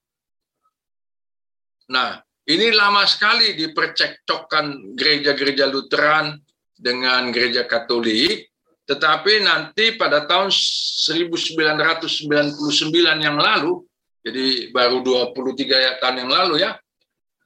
[1.90, 6.36] Nah, ini lama sekali dipercekcokkan gereja-gereja Lutheran
[6.76, 8.52] dengan gereja Katolik,
[8.84, 11.56] tetapi nanti pada tahun 1999
[13.16, 13.80] yang lalu,
[14.20, 15.00] jadi baru
[15.32, 16.76] 23 tahun yang lalu ya,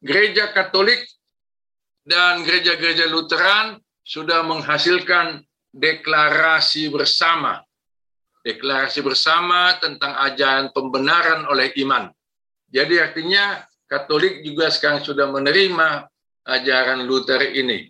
[0.03, 0.99] gereja Katolik
[2.03, 7.61] dan gereja-gereja Lutheran sudah menghasilkan deklarasi bersama.
[8.43, 12.09] Deklarasi bersama tentang ajaran pembenaran oleh iman.
[12.73, 16.05] Jadi artinya Katolik juga sekarang sudah menerima
[16.45, 17.89] ajaran Luther ini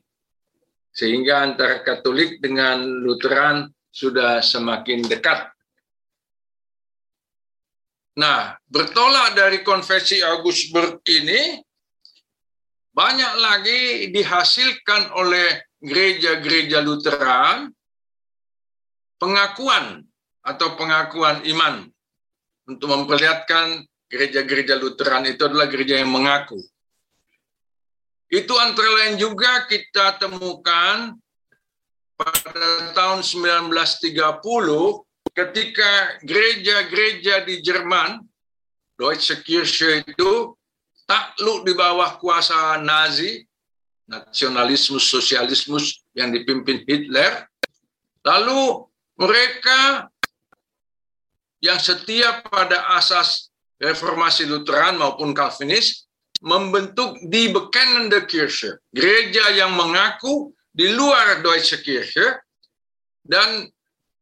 [0.95, 5.47] sehingga antara Katolik dengan Lutheran sudah semakin dekat.
[8.19, 11.63] Nah, bertolak dari konfesi Augusburg ini,
[12.91, 13.81] banyak lagi
[14.11, 17.71] dihasilkan oleh gereja-gereja Lutheran
[19.23, 20.03] pengakuan
[20.43, 21.87] atau pengakuan iman
[22.67, 26.59] untuk memperlihatkan gereja-gereja Lutheran itu adalah gereja yang mengaku
[28.29, 31.17] itu antara lain juga kita temukan
[32.13, 34.05] pada tahun 1930
[35.33, 38.21] ketika gereja-gereja di Jerman,
[39.01, 40.53] Deutsche Kirche itu
[41.09, 43.47] takluk di bawah kuasa Nazi,
[44.05, 45.81] nasionalisme sosialisme
[46.13, 47.49] yang dipimpin Hitler.
[48.27, 48.85] Lalu
[49.17, 50.11] mereka
[51.65, 53.48] yang setia pada asas
[53.79, 56.07] reformasi Lutheran maupun Calvinis
[56.43, 62.39] membentuk die Bekennende Kirche, gereja yang mengaku di luar Deutsche Kirche
[63.27, 63.67] dan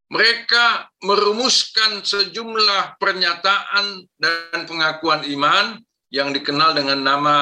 [0.09, 5.83] mereka merumuskan sejumlah pernyataan dan pengakuan iman
[6.15, 7.37] yang dikenal dengan nama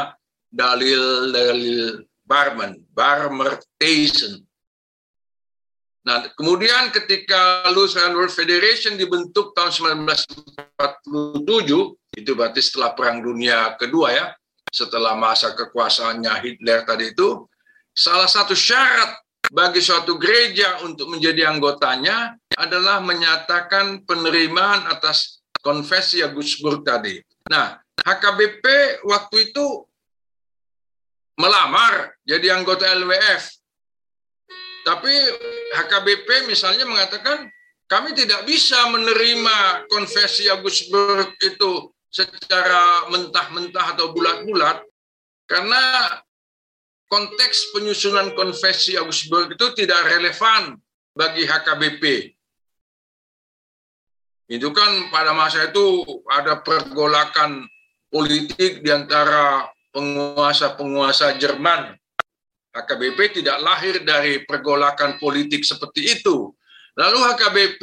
[0.49, 4.49] dalil-dalil Barmen, Barmer Thesen.
[6.05, 9.73] Nah, kemudian ketika Lutheran World Federation dibentuk tahun
[10.05, 14.37] 1947, itu berarti setelah Perang Dunia Kedua ya,
[14.69, 17.49] setelah masa kekuasaannya Hitler tadi itu,
[17.97, 19.17] salah satu syarat
[19.49, 27.17] bagi suatu gereja untuk menjadi anggotanya adalah menyatakan penerimaan atas konfesi Augsburg tadi.
[27.49, 28.65] Nah, HKBP
[29.09, 29.65] waktu itu
[31.41, 33.54] melamar jadi anggota LWF.
[34.85, 35.13] Tapi
[35.73, 37.49] HKBP misalnya mengatakan
[37.89, 44.85] kami tidak bisa menerima konfesi Augsburg itu secara mentah-mentah atau bulat-bulat
[45.51, 45.83] karena
[47.11, 50.79] konteks penyusunan konvensi Augsburg itu tidak relevan
[51.15, 52.35] bagi HKBP.
[54.51, 57.65] Itu kan pada masa itu ada pergolakan
[58.13, 61.97] politik di antara penguasa-penguasa Jerman.
[62.75, 66.51] HKBP tidak lahir dari pergolakan politik seperti itu.
[66.99, 67.83] Lalu HKBP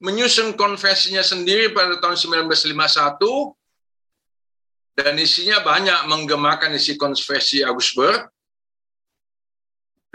[0.00, 3.20] menyusun konvensinya sendiri pada tahun 1951
[4.96, 8.32] dan isinya banyak menggemakan isi konversi Augsburg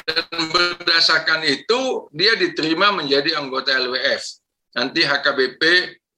[0.06, 4.22] dan berdasarkan itu dia diterima menjadi anggota LWF.
[4.78, 5.62] Nanti HKBP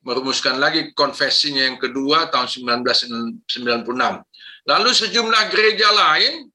[0.04, 3.48] merumuskan lagi konversinya yang kedua tahun 1996.
[4.68, 6.48] Lalu sejumlah gereja lain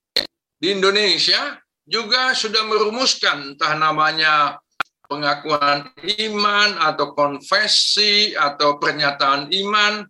[0.63, 4.63] di Indonesia juga sudah merumuskan entah namanya
[5.11, 5.91] pengakuan
[6.23, 10.07] iman atau konfesi atau pernyataan iman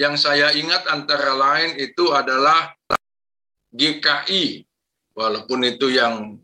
[0.00, 2.72] yang saya ingat antara lain itu adalah
[3.68, 4.64] GKI,
[5.12, 6.40] walaupun itu yang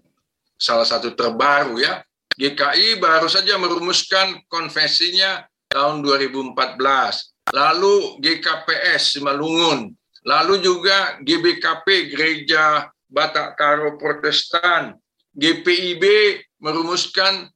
[0.61, 2.05] salah satu terbaru ya.
[2.37, 6.53] GKI baru saja merumuskan konvensinya tahun 2014.
[7.57, 9.97] Lalu GKPS Simalungun,
[10.29, 14.93] lalu juga GBKP Gereja Batak Karo Protestan,
[15.33, 16.05] GPIB
[16.61, 17.49] merumuskan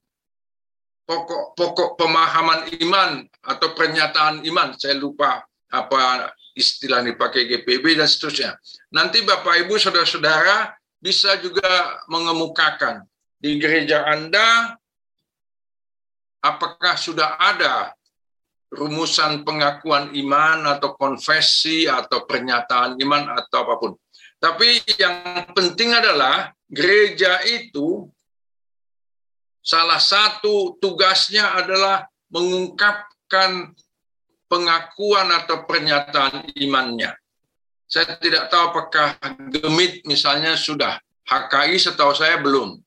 [1.04, 8.56] pokok-pokok pemahaman iman atau pernyataan iman, saya lupa apa istilah dipakai GPB dan seterusnya.
[8.88, 13.04] Nanti Bapak Ibu saudara-saudara bisa juga mengemukakan
[13.36, 14.80] di gereja Anda
[16.40, 17.92] apakah sudah ada
[18.70, 23.92] rumusan pengakuan iman atau konfesi atau pernyataan iman atau apa pun.
[24.40, 28.08] Tapi yang penting adalah gereja itu
[29.60, 33.76] salah satu tugasnya adalah mengungkapkan
[34.48, 37.12] pengakuan atau pernyataan imannya.
[37.84, 39.18] Saya tidak tahu apakah
[39.52, 40.96] Gemit misalnya sudah,
[41.28, 42.80] HKI setahu saya belum.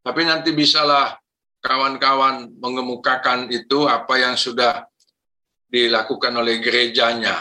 [0.00, 1.20] Tapi nanti bisalah
[1.60, 4.86] kawan-kawan mengemukakan itu apa yang sudah
[5.68, 7.36] dilakukan oleh gerejanya.